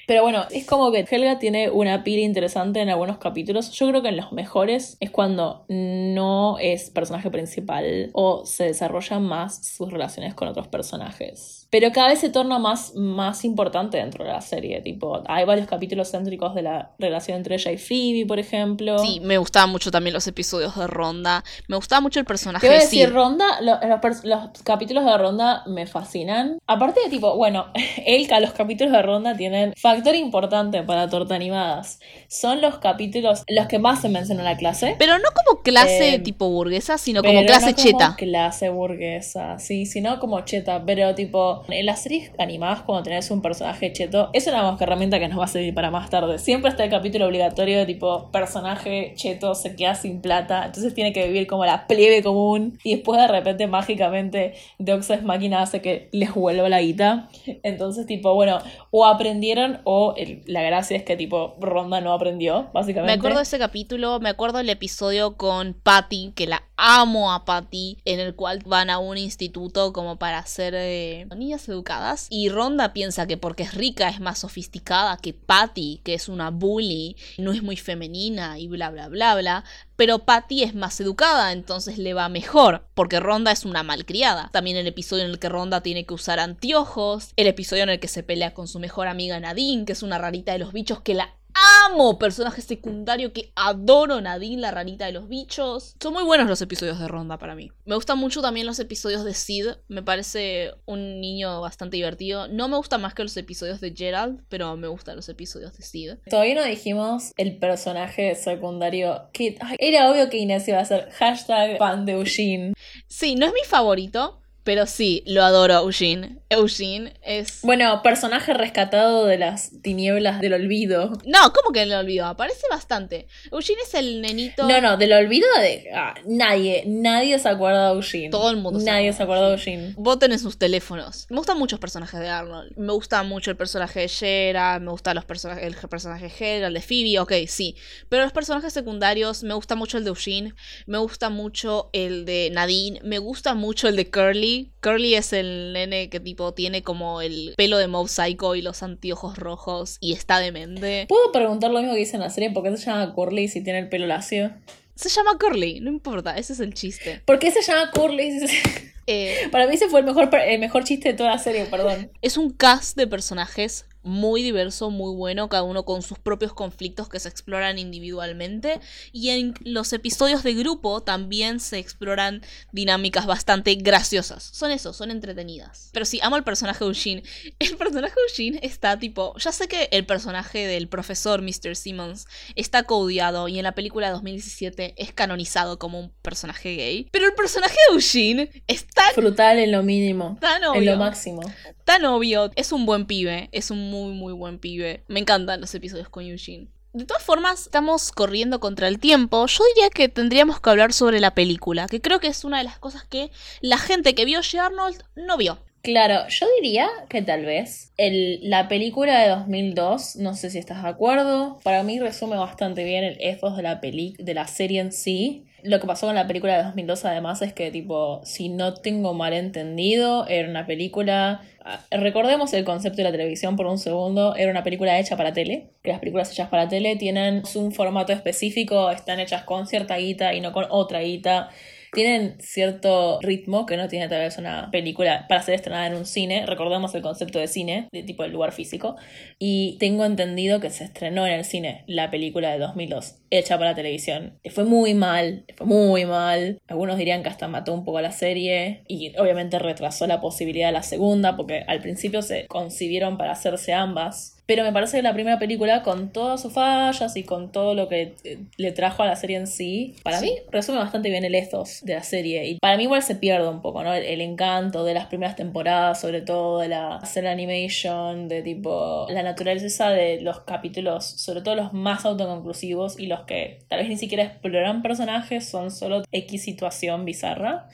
[0.07, 3.71] Pero bueno, es como que Helga tiene una pila interesante en algunos capítulos.
[3.71, 9.23] Yo creo que en los mejores es cuando no es personaje principal o se desarrollan
[9.23, 11.56] más sus relaciones con otros personajes.
[11.69, 14.79] Pero cada vez se torna más, más importante dentro de la serie.
[14.81, 18.97] Tipo, hay varios capítulos céntricos de la relación entre ella y Phoebe, por ejemplo.
[18.99, 21.43] Sí, me gustaban mucho también los episodios de Ronda.
[21.67, 23.11] Me gustaba mucho el personaje Te voy a de decir.
[23.13, 26.57] Ronda, lo- los, los capítulos de Ronda me fascinan.
[26.67, 27.67] Aparte de tipo, bueno,
[28.05, 31.99] Elka, los capítulos de Ronda tienen factor importante para Torta Animadas.
[32.29, 34.95] Son los capítulos, los que más se mencionan en la clase.
[34.97, 38.15] Pero no como clase Eh, tipo burguesa, sino como clase no como cheta.
[38.17, 40.83] clase burguesa, sí, sino como cheta.
[40.85, 45.27] Pero tipo, en las series animadas, cuando tenés un personaje cheto, es una herramienta que
[45.27, 46.39] nos va a servir para más tarde.
[46.39, 51.13] Siempre está el capítulo obligatorio de tipo, personaje cheto se queda sin plata, entonces tiene
[51.13, 52.77] que vivir como la plebe común.
[52.83, 57.29] Y después de repente, mágicamente, Deus Máquina hace que les vuelva la guita.
[57.63, 58.59] Entonces, tipo, bueno,
[58.91, 63.13] o aprendieron, o la gracia es que tipo, Ronda no aprendió, básicamente.
[63.13, 67.45] Me acuerdo de ese capítulo, me acuerdo del episodio con Patty, que la amo a
[67.45, 72.27] Patty, en el cual van a un instituto como para ser eh, educadas.
[72.29, 76.49] Y Ronda piensa que porque es rica es más sofisticada que Patty, que es una
[76.49, 79.63] bully, no es muy femenina y bla bla bla bla.
[79.95, 84.49] Pero Patty es más educada, entonces le va mejor, porque Ronda es una malcriada.
[84.53, 87.99] También el episodio en el que Ronda tiene que usar anteojos, el episodio en el
[87.99, 91.01] que se pelea con su mejor amiga Nadine, que es una rarita de los bichos
[91.01, 91.36] que la
[91.85, 95.95] amo personaje secundario que adoro Nadine, la ranita de los bichos.
[96.01, 97.71] Son muy buenos los episodios de Ronda para mí.
[97.85, 99.67] Me gustan mucho también los episodios de Sid.
[99.87, 102.47] Me parece un niño bastante divertido.
[102.47, 105.83] No me gusta más que los episodios de Gerald, pero me gustan los episodios de
[105.83, 106.11] Sid.
[106.29, 111.77] Todavía no dijimos el personaje secundario que era obvio que Inés iba a ser hashtag
[111.77, 112.73] fan de Eugene.
[113.07, 116.39] Sí, no es mi favorito, pero sí, lo adoro Eugene.
[116.49, 117.61] Eugene es...
[117.61, 121.13] Bueno, personaje rescatado de las tinieblas del olvido.
[121.25, 122.25] No, ¿cómo que del olvido?
[122.25, 123.27] Aparece bastante.
[123.49, 124.67] Eugene es el nenito...
[124.67, 125.89] No, no, del olvido de...
[125.95, 128.29] Ah, nadie, nadie se acuerda de Eugene.
[128.29, 129.93] Todo el mundo Nadie se acuerda de Eugene.
[129.95, 131.27] Voten en sus teléfonos.
[131.29, 132.73] Me gustan muchos personajes de Arnold.
[132.75, 136.73] Me gusta mucho el personaje de Gerard, me gusta los personajes, el personaje de el
[136.73, 137.77] de Phoebe, ok, sí.
[138.09, 140.53] Pero los personajes secundarios, me gusta mucho el de Eugene,
[140.87, 144.56] me gusta mucho el de Nadine, me gusta mucho el de Curly.
[144.81, 145.15] Curly.
[145.15, 149.37] es el nene que tipo tiene como el pelo de Mob Psycho y los anteojos
[149.37, 151.05] rojos y está demente.
[151.07, 152.51] ¿Puedo preguntar lo mismo que dice en la serie?
[152.51, 154.51] ¿Por qué se llama Curly si tiene el pelo lacio?
[154.95, 157.21] Se llama Curly, no importa, ese es el chiste.
[157.25, 158.39] ¿Por qué se llama Curly?
[159.09, 162.11] Eh, Para mí ese fue el mejor, el mejor chiste de toda la serie, perdón.
[162.21, 167.09] Es un cast de personajes muy diverso, muy bueno, cada uno con sus propios conflictos
[167.09, 168.79] que se exploran individualmente.
[169.11, 172.41] Y en los episodios de grupo también se exploran
[172.71, 174.43] dinámicas bastante graciosas.
[174.43, 175.89] Son eso, son entretenidas.
[175.93, 177.23] Pero sí, amo el personaje de Eugene.
[177.59, 179.35] El personaje de Eugene está tipo.
[179.37, 181.75] Ya sé que el personaje del profesor Mr.
[181.75, 187.07] Simmons está codiado y en la película de 2017 es canonizado como un personaje gay.
[187.11, 189.03] Pero el personaje de Eugene está.
[189.13, 190.37] Frutal en lo mínimo.
[190.39, 190.81] Tan obvio.
[190.81, 191.41] En lo máximo.
[191.83, 192.51] Tan obvio.
[192.55, 193.49] Es un buen pibe.
[193.51, 195.03] Es un muy, muy buen pibe.
[195.07, 196.67] Me encantan los episodios con Eugene.
[196.93, 199.45] De todas formas, estamos corriendo contra el tiempo.
[199.45, 202.63] Yo diría que tendríamos que hablar sobre la película, que creo que es una de
[202.63, 203.29] las cosas que
[203.61, 204.59] la gente que vio G.
[204.59, 205.59] Arnold no vio.
[205.81, 210.83] Claro, yo diría que tal vez el, la película de 2002, no sé si estás
[210.83, 214.81] de acuerdo, para mí resume bastante bien el ethos de la, peli de la serie
[214.81, 215.45] en sí.
[215.63, 219.13] Lo que pasó con la película de 2002 además es que tipo, si no tengo
[219.13, 221.41] mal entendido, era una película...
[221.63, 225.33] Ah, recordemos el concepto de la televisión por un segundo, era una película hecha para
[225.33, 229.97] tele, que las películas hechas para tele tienen un formato específico, están hechas con cierta
[229.97, 231.49] guita y no con otra guita
[231.97, 236.05] tienen cierto ritmo que no tiene tal vez una película para ser estrenada en un
[236.05, 236.45] cine.
[236.45, 238.97] Recordemos el concepto de cine, de tipo el lugar físico.
[239.39, 243.73] Y tengo entendido que se estrenó en el cine la película de 2002, hecha para
[243.73, 244.37] televisión.
[244.51, 246.59] Fue muy mal, fue muy mal.
[246.67, 250.73] Algunos dirían que hasta mató un poco la serie y obviamente retrasó la posibilidad de
[250.73, 255.13] la segunda porque al principio se concibieron para hacerse ambas pero me parece que la
[255.13, 259.05] primera película, con todas sus fallas y con todo lo que eh, le trajo a
[259.05, 262.47] la serie en sí, para mí resume bastante bien el ethos de la serie.
[262.47, 263.93] Y para mí igual se pierde un poco, ¿no?
[263.93, 269.21] El, encanto de las primeras temporadas, sobre todo de la serie animation, de tipo la
[269.21, 273.97] naturaleza de los capítulos, sobre todo los más autoconclusivos y los que tal vez ni
[273.97, 277.67] siquiera exploran personajes, son solo X situación bizarra.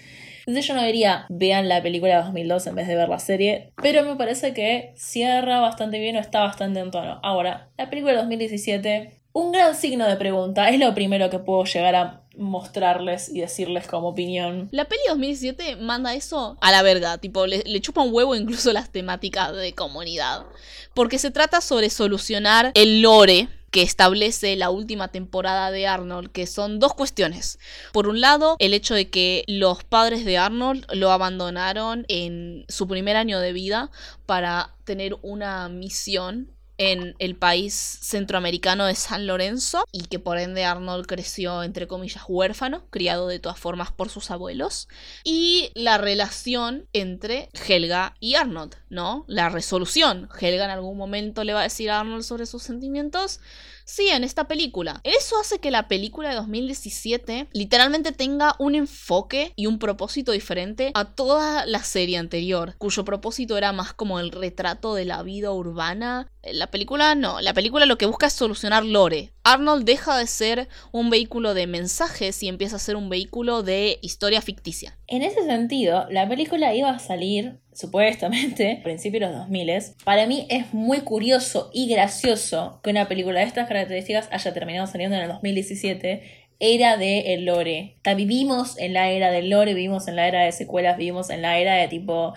[0.45, 3.71] Entonces yo no diría vean la película de 2002 en vez de ver la serie,
[3.81, 7.19] pero me parece que cierra bastante bien o está bastante en tono.
[7.23, 11.63] Ahora, la película de 2017, un gran signo de pregunta, es lo primero que puedo
[11.65, 14.67] llegar a mostrarles y decirles como opinión.
[14.71, 18.91] La peli 2017 manda eso a la verga, tipo, le, chupa un huevo incluso las
[18.91, 20.45] temáticas de comunidad.
[20.93, 26.45] Porque se trata sobre solucionar el lore que establece la última temporada de Arnold, que
[26.45, 27.57] son dos cuestiones.
[27.91, 32.87] Por un lado, el hecho de que los padres de Arnold lo abandonaron en su
[32.87, 33.89] primer año de vida
[34.27, 40.65] para tener una misión en el país centroamericano de San Lorenzo y que por ende
[40.65, 44.87] Arnold creció entre comillas huérfano, criado de todas formas por sus abuelos
[45.23, 49.25] y la relación entre Helga y Arnold, ¿no?
[49.27, 50.29] La resolución.
[50.39, 53.39] Helga en algún momento le va a decir a Arnold sobre sus sentimientos
[53.85, 55.01] Sí, en esta película.
[55.03, 60.91] Eso hace que la película de 2017 literalmente tenga un enfoque y un propósito diferente
[60.93, 65.51] a toda la serie anterior, cuyo propósito era más como el retrato de la vida
[65.51, 66.27] urbana.
[66.43, 69.33] La película no, la película lo que busca es solucionar lore.
[69.43, 73.99] Arnold deja de ser un vehículo de mensajes y empieza a ser un vehículo de
[74.01, 74.97] historia ficticia.
[75.07, 80.27] En ese sentido, la película iba a salir supuestamente, a principios de los 2000, para
[80.27, 85.15] mí es muy curioso y gracioso que una película de estas características haya terminado saliendo
[85.15, 87.97] en el 2017 era de el lore.
[88.15, 91.57] vivimos en la era del lore, vivimos en la era de secuelas, vivimos en la
[91.57, 92.33] era de tipo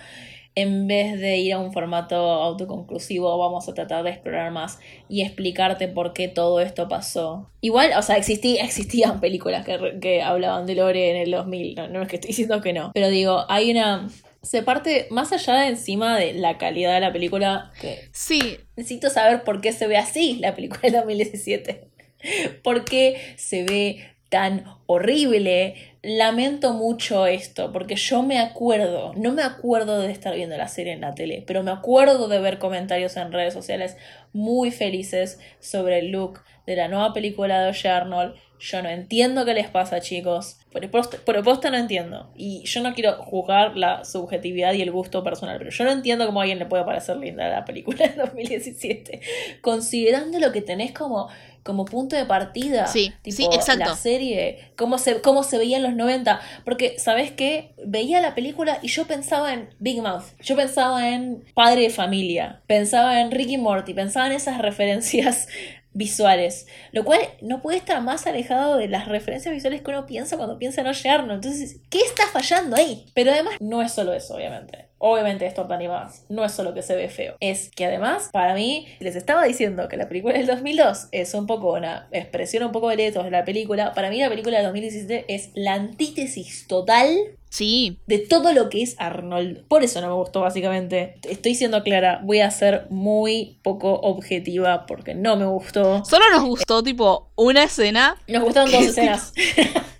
[0.57, 5.23] en vez de ir a un formato autoconclusivo, vamos a tratar de explorar más y
[5.23, 7.51] explicarte por qué todo esto pasó.
[7.61, 12.03] Igual, o sea, existían películas que, que hablaban de Lore en el 2000, no, no
[12.03, 14.09] es que estoy diciendo que no, pero digo, hay una
[14.43, 19.11] se parte más allá de encima de la calidad de la película, que Sí, necesito
[19.11, 21.89] saber por qué se ve así la película del 2017.
[22.63, 25.75] ¿Por qué se ve tan horrible?
[26.03, 30.93] Lamento mucho esto, porque yo me acuerdo, no me acuerdo de estar viendo la serie
[30.93, 33.97] en la tele, pero me acuerdo de ver comentarios en redes sociales
[34.33, 38.35] muy felices sobre el look de la nueva película de Oye.
[38.59, 40.59] Yo no entiendo qué les pasa, chicos.
[40.73, 42.31] Por posta no entiendo.
[42.35, 46.27] Y yo no quiero juzgar la subjetividad y el gusto personal, pero yo no entiendo
[46.27, 49.21] cómo a alguien le puede parecer linda la película de 2017.
[49.61, 51.29] Considerando lo que tenés como,
[51.67, 52.87] como punto de partida.
[52.87, 53.85] Sí, tipo, sí, exacto.
[53.85, 56.41] La serie, cómo se, cómo se veía en los 90.
[56.65, 57.75] Porque, ¿sabes qué?
[57.85, 60.25] Veía la película y yo pensaba en Big Mouth.
[60.41, 62.63] Yo pensaba en Padre de Familia.
[62.67, 63.93] Pensaba en Ricky Morty.
[63.93, 65.49] Pensaba en esas referencias
[65.97, 70.37] visuales, lo cual no puede estar más alejado de las referencias visuales que uno piensa
[70.37, 71.43] cuando piensa en Oye Arnold.
[71.43, 73.07] Entonces, ¿qué está fallando ahí?
[73.15, 74.86] Pero además, no es solo eso, obviamente.
[74.99, 77.37] Obviamente es torta animada, no es solo que se ve feo.
[77.41, 81.47] Es que además, para mí, les estaba diciendo que la película del 2002 es un
[81.47, 83.93] poco una expresión un poco de letras de la película.
[83.93, 87.09] Para mí la película del 2017 es la antítesis total
[87.51, 87.99] sí.
[88.07, 89.65] de todo lo que es Arnold.
[89.69, 91.17] Por eso no me gustó, básicamente.
[91.29, 96.05] Estoy siendo clara, voy a ser muy poco objetiva porque no me gustó.
[96.05, 98.17] Solo nos gustó, tipo, una escena.
[98.29, 99.33] Nos gustaron dos escenas.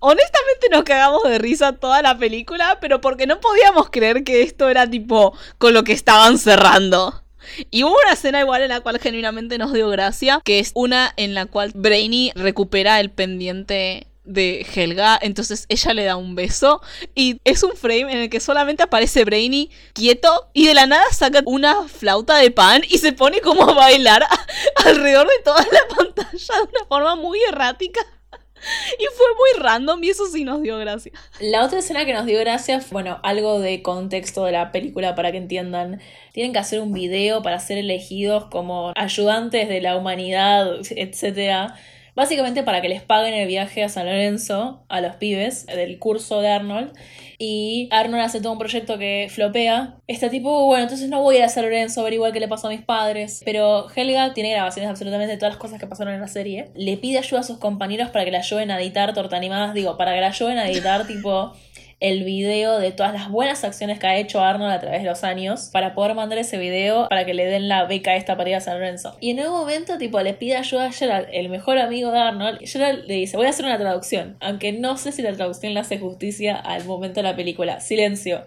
[0.00, 4.68] Honestamente nos cagamos de risa toda la película, pero porque no podíamos creer que esto
[4.68, 7.22] era tipo con lo que estaban cerrando.
[7.70, 11.12] Y hubo una escena igual en la cual genuinamente nos dio gracia, que es una
[11.16, 16.80] en la cual Brainy recupera el pendiente de Helga, entonces ella le da un beso
[17.14, 21.04] y es un frame en el que solamente aparece Brainy quieto y de la nada
[21.10, 24.24] saca una flauta de pan y se pone como a bailar
[24.84, 28.00] alrededor de toda la pantalla de una forma muy errática.
[28.98, 31.12] Y fue muy random y eso sí nos dio gracia.
[31.40, 35.32] La otra escena que nos dio gracia bueno, algo de contexto de la película para
[35.32, 36.00] que entiendan.
[36.32, 41.74] Tienen que hacer un video para ser elegidos como ayudantes de la humanidad, etcétera.
[42.14, 46.40] Básicamente para que les paguen el viaje a San Lorenzo a los pibes del curso
[46.40, 46.92] de Arnold.
[47.42, 49.96] Y Arnold hace todo un proyecto que flopea.
[50.06, 52.48] Está tipo, bueno, entonces no voy a ir a San Lorenzo a averiguar qué le
[52.48, 53.40] pasó a mis padres.
[53.46, 56.70] Pero Helga tiene grabaciones absolutamente de todas las cosas que pasaron en la serie.
[56.74, 59.72] Le pide ayuda a sus compañeros para que la ayuden a editar torta animadas.
[59.72, 61.54] Digo, para que la ayuden a editar tipo
[62.00, 65.22] el video de todas las buenas acciones que ha hecho Arnold a través de los
[65.22, 68.56] años para poder mandar ese video para que le den la beca esta para ir
[68.56, 69.16] a San Lorenzo.
[69.20, 72.58] Y en un momento, tipo, le pide ayuda a Gerald, el mejor amigo de Arnold.
[72.64, 75.80] Gerald le dice, voy a hacer una traducción, aunque no sé si la traducción le
[75.80, 77.80] hace justicia al momento de la película.
[77.80, 78.46] Silencio.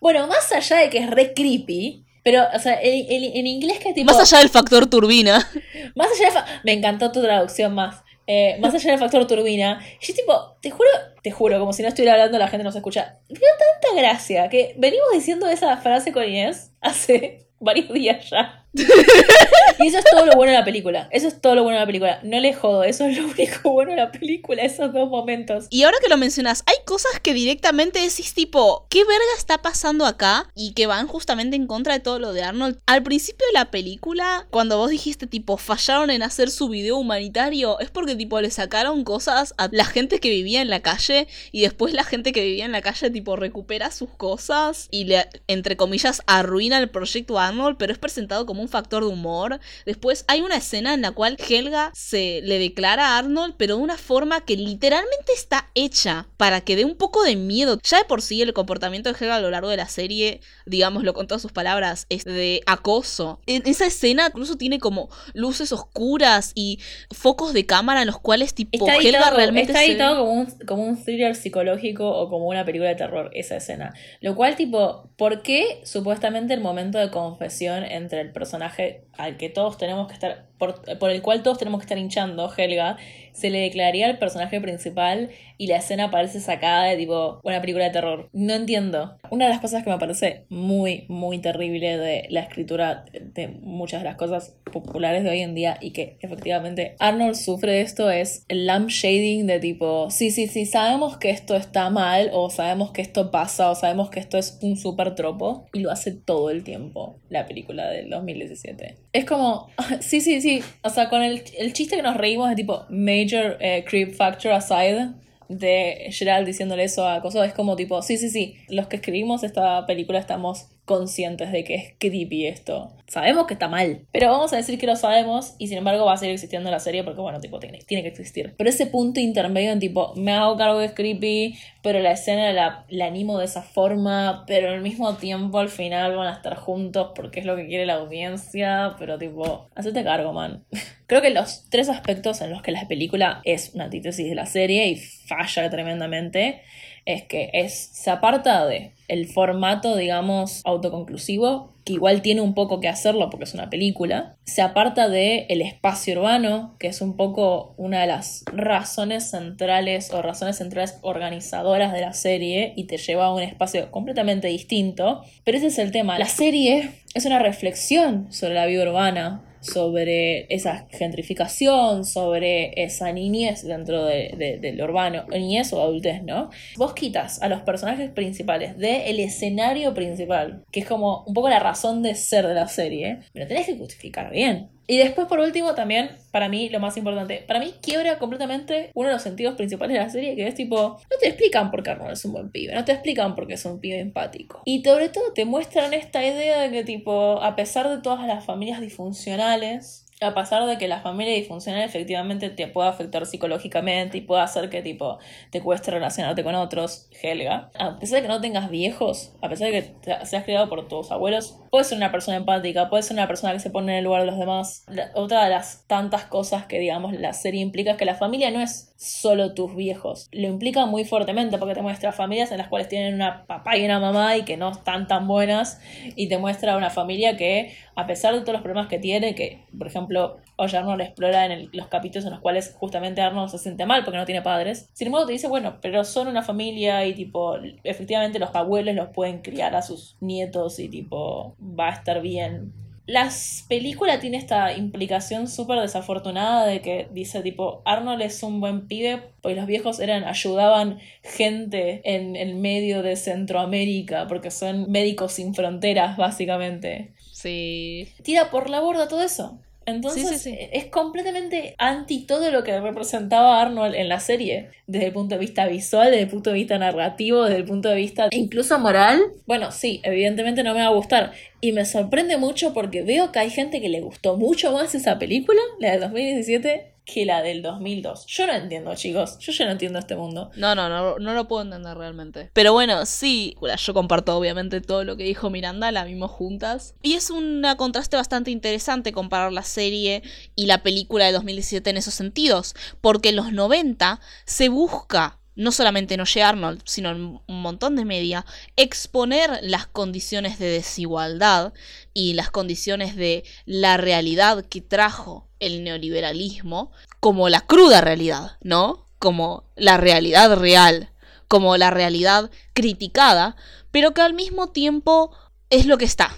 [0.00, 3.78] Bueno, más allá de que es re creepy, pero, o sea, en, en- en inglés
[3.80, 4.12] que tipo...
[4.12, 5.48] Más allá del factor turbina.
[5.96, 6.30] Más allá de...
[6.32, 8.02] fa- Me encantó tu traducción más.
[8.30, 9.80] Eh, más allá del factor turbina.
[10.00, 10.90] Yo tipo, te juro,
[11.22, 13.20] te juro, como si no estuviera hablando la gente no se escucha.
[13.30, 18.66] Me dio tanta gracia que venimos diciendo esa frase con Inés hace varios días ya.
[18.74, 21.08] Y eso es todo lo bueno de la película.
[21.10, 22.20] Eso es todo lo bueno de la película.
[22.22, 25.66] No le jodo, eso es lo único bueno de la película, esos dos momentos.
[25.70, 30.04] Y ahora que lo mencionas, hay cosas que directamente decís tipo, ¿qué verga está pasando
[30.06, 30.50] acá?
[30.54, 32.78] Y que van justamente en contra de todo lo de Arnold.
[32.86, 37.80] Al principio de la película, cuando vos dijiste tipo, fallaron en hacer su video humanitario,
[37.80, 41.62] es porque tipo le sacaron cosas a la gente que vivía en la calle y
[41.62, 45.76] después la gente que vivía en la calle tipo recupera sus cosas y le, entre
[45.76, 49.60] comillas, arruina el proyecto Arnold, pero es presentado como un factor de humor.
[49.86, 53.82] Después hay una escena en la cual Helga se le declara a Arnold, pero de
[53.82, 57.78] una forma que literalmente está hecha para que dé un poco de miedo.
[57.82, 61.14] Ya de por sí el comportamiento de Helga a lo largo de la serie, digámoslo
[61.14, 63.40] con todas sus palabras, es de acoso.
[63.46, 66.80] En esa escena incluso tiene como luces oscuras y
[67.10, 70.32] focos de cámara en los cuales tipo Está Helga editado, realmente está se editado como,
[70.32, 73.94] un, como un thriller psicológico o como una película de terror, esa escena.
[74.20, 79.36] Lo cual, tipo, ¿por qué supuestamente el momento de confesión entre el personaje personaje al
[79.36, 82.96] que todos tenemos que estar, por, el cual todos tenemos que estar hinchando, Helga,
[83.32, 87.84] se le declararía al personaje principal y la escena parece sacada de tipo una película
[87.84, 88.28] de terror?
[88.32, 89.16] No entiendo.
[89.30, 94.00] Una de las cosas que me parece muy, muy terrible de la escritura de muchas
[94.00, 98.10] de las cosas populares de hoy en día y que efectivamente Arnold sufre de esto
[98.10, 102.50] es el lamp shading de tipo, sí, sí, sí, sabemos que esto está mal o
[102.50, 106.12] sabemos que esto pasa o sabemos que esto es un super tropo y lo hace
[106.12, 109.07] todo el tiempo la película del 2017.
[109.12, 109.68] Es como,
[110.00, 113.56] sí, sí, sí, o sea, con el, el chiste que nos reímos de tipo major
[113.60, 115.12] eh, creep factor aside
[115.48, 119.44] de Gerald diciéndole eso a Coso es como tipo, sí, sí, sí, los que escribimos
[119.44, 122.90] esta película estamos conscientes de que es creepy esto.
[123.06, 126.14] sabemos que está mal, pero vamos a decir que lo sabemos y sin embargo va
[126.14, 128.54] a seguir existiendo la serie porque, bueno, tipo, tiene, tiene que existir.
[128.56, 132.52] Pero ese punto intermedio en tipo, me hago cargo que es creepy, pero la escena
[132.52, 136.56] la, la animo de esa forma, pero al mismo tiempo al final van a estar
[136.56, 140.64] juntos porque es lo que quiere la audiencia, pero tipo, hacete cargo, man.
[141.06, 144.46] Creo que los tres aspectos en los que la película es una antítesis de la
[144.46, 146.62] serie y falla tremendamente
[147.04, 152.88] es que se aparta de el formato, digamos, autoconclusivo, que igual tiene un poco que
[152.88, 154.36] hacerlo porque es una película.
[154.44, 160.12] Se aparta de el espacio urbano, que es un poco una de las razones centrales
[160.12, 165.22] o razones centrales organizadoras de la serie y te lleva a un espacio completamente distinto.
[165.44, 166.18] Pero ese es el tema.
[166.18, 173.62] La serie es una reflexión sobre la vida urbana, sobre esa gentrificación, sobre esa niñez
[173.62, 176.50] dentro de, del urbano, niñez o adultez, ¿no?
[176.76, 181.58] Vos quitas a los personajes principales del escenario principal, que es como un poco la
[181.58, 184.70] razón de ser de la serie, pero tenés que justificar bien.
[184.90, 189.08] Y después, por último, también, para mí, lo más importante, para mí quiebra completamente uno
[189.08, 191.90] de los sentidos principales de la serie, que es tipo, no te explican por qué
[191.90, 194.62] Arnold es un buen pibe, no te explican por qué es un pibe empático.
[194.64, 198.46] Y sobre todo te muestran esta idea de que, tipo, a pesar de todas las
[198.46, 204.20] familias disfuncionales, a pesar de que la familia disfuncional efectivamente te pueda afectar psicológicamente y
[204.20, 205.18] pueda hacer que tipo
[205.50, 209.70] te cueste relacionarte con otros, Helga, a pesar de que no tengas viejos, a pesar
[209.70, 213.28] de que seas criado por tus abuelos, puedes ser una persona empática, puedes ser una
[213.28, 214.84] persona que se pone en el lugar de los demás.
[215.14, 218.60] otra de las tantas cosas que digamos la serie implica es que la familia no
[218.60, 222.88] es solo tus viejos, lo implica muy fuertemente porque te muestra familias en las cuales
[222.88, 225.80] tienen una papá y una mamá y que no están tan buenas
[226.16, 229.64] y te muestra una familia que a pesar de todos los problemas que tiene, que
[229.76, 233.86] por ejemplo ejemplo, Arnold explora en los capítulos en los cuales justamente Arnold se siente
[233.86, 234.88] mal porque no tiene padres.
[234.92, 239.08] Sin embargo, te dice, bueno, pero son una familia y tipo, efectivamente los abuelos los
[239.08, 242.72] pueden criar a sus nietos y tipo, va a estar bien.
[243.06, 248.86] Las películas tiene esta implicación súper desafortunada de que dice tipo Arnold es un buen
[248.86, 255.32] pibe porque los viejos eran ayudaban gente en el medio de Centroamérica porque son médicos
[255.32, 257.14] sin fronteras básicamente.
[257.38, 258.08] Sí.
[258.24, 259.60] Tira por la borda todo eso.
[259.86, 265.36] Entonces es completamente anti todo lo que representaba Arnold en la serie, desde el punto
[265.36, 268.78] de vista visual, desde el punto de vista narrativo, desde el punto de vista incluso
[268.78, 269.22] moral.
[269.46, 271.32] Bueno, sí, evidentemente no me va a gustar.
[271.62, 275.18] Y me sorprende mucho porque veo que hay gente que le gustó mucho más esa
[275.18, 278.26] película, la de 2017, que la del 2002.
[278.26, 279.38] Yo no entiendo, chicos.
[279.38, 280.50] Yo ya no entiendo este mundo.
[280.56, 282.50] No, no, no, no lo puedo entender realmente.
[282.52, 286.94] Pero bueno, sí, yo comparto obviamente todo lo que dijo Miranda, la vimos juntas.
[287.00, 290.22] Y es un contraste bastante interesante comparar la serie
[290.54, 292.74] y la película de 2017 en esos sentidos.
[293.00, 297.96] Porque en los 90 se busca no solamente en Oye Arnold, sino en un montón
[297.96, 298.46] de media,
[298.76, 301.72] exponer las condiciones de desigualdad
[302.14, 309.06] y las condiciones de la realidad que trajo el neoliberalismo como la cruda realidad, ¿no?
[309.18, 311.10] Como la realidad real,
[311.48, 313.56] como la realidad criticada,
[313.90, 315.36] pero que al mismo tiempo
[315.70, 316.36] es lo que está.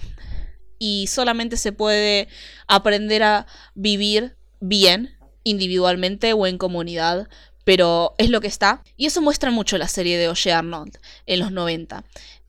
[0.79, 2.27] Y solamente se puede
[2.67, 3.45] aprender a
[3.75, 7.27] vivir bien individualmente o en comunidad
[7.63, 8.83] pero es lo que está.
[8.97, 12.03] Y eso muestra mucho la serie de Oye Arnold en los 90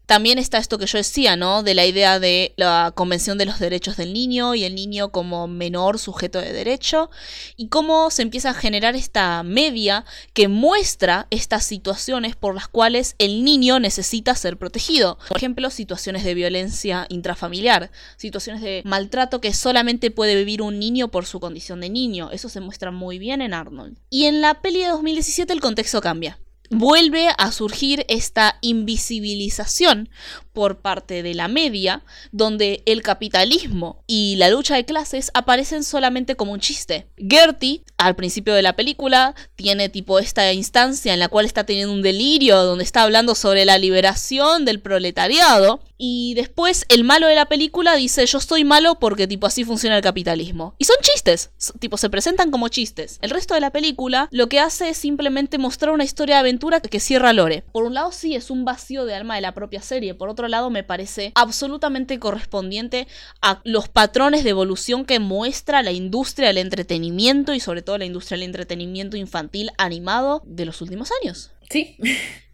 [0.06, 1.62] también está esto que yo decía, ¿no?
[1.62, 5.46] De la idea de la Convención de los Derechos del Niño y el niño como
[5.46, 7.10] menor sujeto de derecho
[7.56, 13.14] y cómo se empieza a generar esta media que muestra estas situaciones por las cuales
[13.18, 15.18] el niño necesita ser protegido.
[15.28, 21.08] Por ejemplo, situaciones de violencia intrafamiliar, situaciones de maltrato que solamente puede vivir un niño
[21.08, 22.30] por su condición de niño.
[22.32, 23.96] Eso se muestra muy bien en Arnold.
[24.10, 26.38] Y en la peli de 2017 el contexto cambia
[26.72, 30.08] vuelve a surgir esta invisibilización
[30.52, 36.36] por parte de la media, donde el capitalismo y la lucha de clases aparecen solamente
[36.36, 37.06] como un chiste.
[37.16, 41.94] Gertie, al principio de la película, tiene tipo esta instancia en la cual está teniendo
[41.94, 47.36] un delirio, donde está hablando sobre la liberación del proletariado, y después el malo de
[47.36, 50.74] la película dice yo estoy malo porque tipo así funciona el capitalismo.
[50.78, 53.18] Y son chistes, tipo se presentan como chistes.
[53.22, 57.00] El resto de la película lo que hace es simplemente mostrar una historia aventura que
[57.00, 57.64] cierra Lore.
[57.72, 60.46] Por un lado sí es un vacío de alma de la propia serie, por otro
[60.46, 63.08] lado me parece absolutamente correspondiente
[63.40, 68.04] a los patrones de evolución que muestra la industria del entretenimiento y sobre todo la
[68.04, 71.50] industria del entretenimiento infantil animado de los últimos años.
[71.68, 71.96] Sí.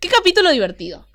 [0.00, 1.07] Qué capítulo divertido.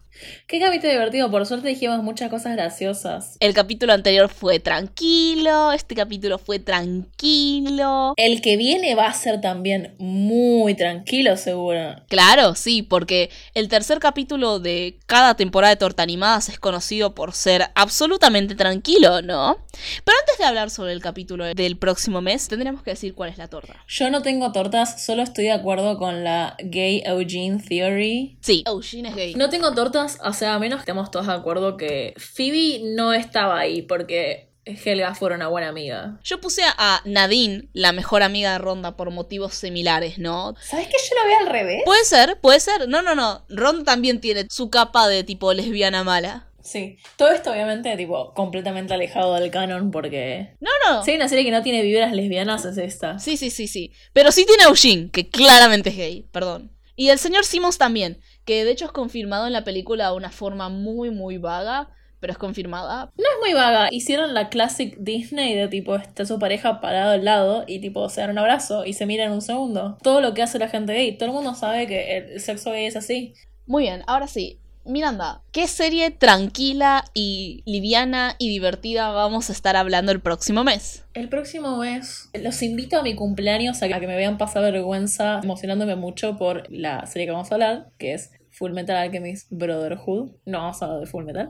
[0.48, 3.38] Qué capítulo divertido, por suerte dijimos muchas cosas graciosas.
[3.40, 8.14] El capítulo anterior fue tranquilo, este capítulo fue tranquilo.
[8.18, 11.96] El que viene va a ser también muy tranquilo, seguro.
[12.08, 17.34] Claro, sí, porque el tercer capítulo de cada temporada de Torta Animadas es conocido por
[17.34, 19.58] ser absolutamente tranquilo, ¿no?
[20.04, 23.38] Pero antes de hablar sobre el capítulo del próximo mes, tendríamos que decir cuál es
[23.38, 23.84] la torta.
[23.88, 28.38] Yo no tengo tortas, solo estoy de acuerdo con la gay Eugene theory.
[28.42, 29.36] Sí, Eugene es gay.
[29.36, 33.14] No tengo tortas, o sea, a menos que estemos todos de acuerdo que Phoebe no
[33.14, 36.20] estaba ahí porque Helga fue una buena amiga.
[36.24, 40.56] Yo puse a Nadine, la mejor amiga de Ronda, por motivos similares, ¿no?
[40.62, 41.82] ¿Sabes que yo lo veo al revés?
[41.86, 42.88] Puede ser, puede ser.
[42.88, 43.46] No, no, no.
[43.50, 46.48] Ronda también tiene su capa de tipo lesbiana mala.
[46.62, 46.98] Sí.
[47.18, 50.56] Todo esto obviamente tipo completamente alejado del canon porque...
[50.62, 51.04] No, no.
[51.04, 53.20] Si hay una serie que no tiene vibras lesbianas es esta.
[53.20, 53.92] Sí, sí, sí, sí.
[54.14, 56.72] Pero sí tiene a Eugene, que claramente es gay, perdón.
[56.96, 60.32] Y el señor Simmons también, que de hecho es confirmado en la película de una
[60.32, 61.90] forma muy, muy vaga,
[62.20, 63.12] pero es confirmada.
[63.18, 63.90] No es muy vaga.
[63.92, 68.22] Hicieron la classic Disney de tipo, está su pareja parado al lado y tipo se
[68.22, 69.98] dan un abrazo y se miran un segundo.
[70.02, 71.18] Todo lo que hace la gente gay.
[71.18, 73.34] Todo el mundo sabe que el sexo gay es así.
[73.66, 74.63] Muy bien, ahora sí.
[74.86, 81.06] Miranda, ¿qué serie tranquila y liviana y divertida vamos a estar hablando el próximo mes?
[81.14, 85.96] El próximo mes los invito a mi cumpleaños a que me vean pasar vergüenza emocionándome
[85.96, 90.32] mucho por la serie que vamos a hablar, que es Full Metal Alchemist Brotherhood.
[90.46, 91.50] No vamos a hablar de Full Metal.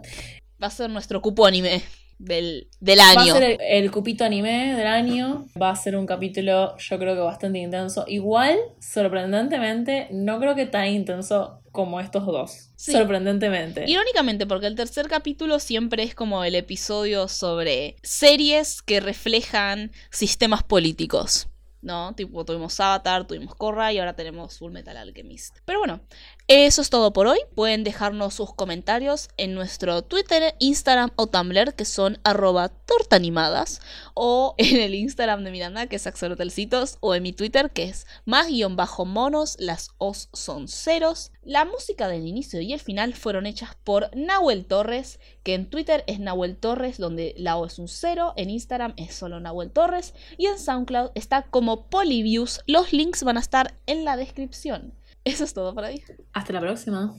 [0.62, 1.82] Va a ser nuestro cupo anime
[2.24, 3.34] del, del Va a año.
[3.34, 5.46] ser el, el cupito anime del año.
[5.62, 8.06] Va a ser un capítulo, yo creo que bastante intenso.
[8.08, 12.70] Igual, sorprendentemente, no creo que tan intenso como estos dos.
[12.76, 12.92] Sí.
[12.92, 13.86] Sorprendentemente.
[13.88, 20.64] Irónicamente, porque el tercer capítulo siempre es como el episodio sobre series que reflejan sistemas
[20.64, 21.48] políticos.
[21.82, 22.16] ¿No?
[22.16, 25.58] Tipo, tuvimos Avatar, tuvimos Korra y ahora tenemos Full Metal Alchemist.
[25.66, 26.00] Pero bueno,
[26.50, 27.40] eso es todo por hoy.
[27.56, 33.80] Pueden dejarnos sus comentarios en nuestro Twitter, Instagram o Tumblr, que son arroba tortanimadas,
[34.14, 38.08] o en el Instagram de Miranda, que es Axolotelcitos, o en mi Twitter, que es
[38.26, 41.32] más guion bajo monos, las os son ceros.
[41.44, 46.04] La música del inicio y el final fueron hechas por Nahuel Torres, que en Twitter
[46.08, 50.14] es Nahuel Torres, donde la O es un cero, en Instagram es solo Nahuel Torres,
[50.38, 52.62] y en SoundCloud está como Polyviews.
[52.68, 54.94] Los links van a estar en la descripción.
[55.26, 56.04] Eso es todo por hoy.
[56.34, 57.14] Hasta la próxima.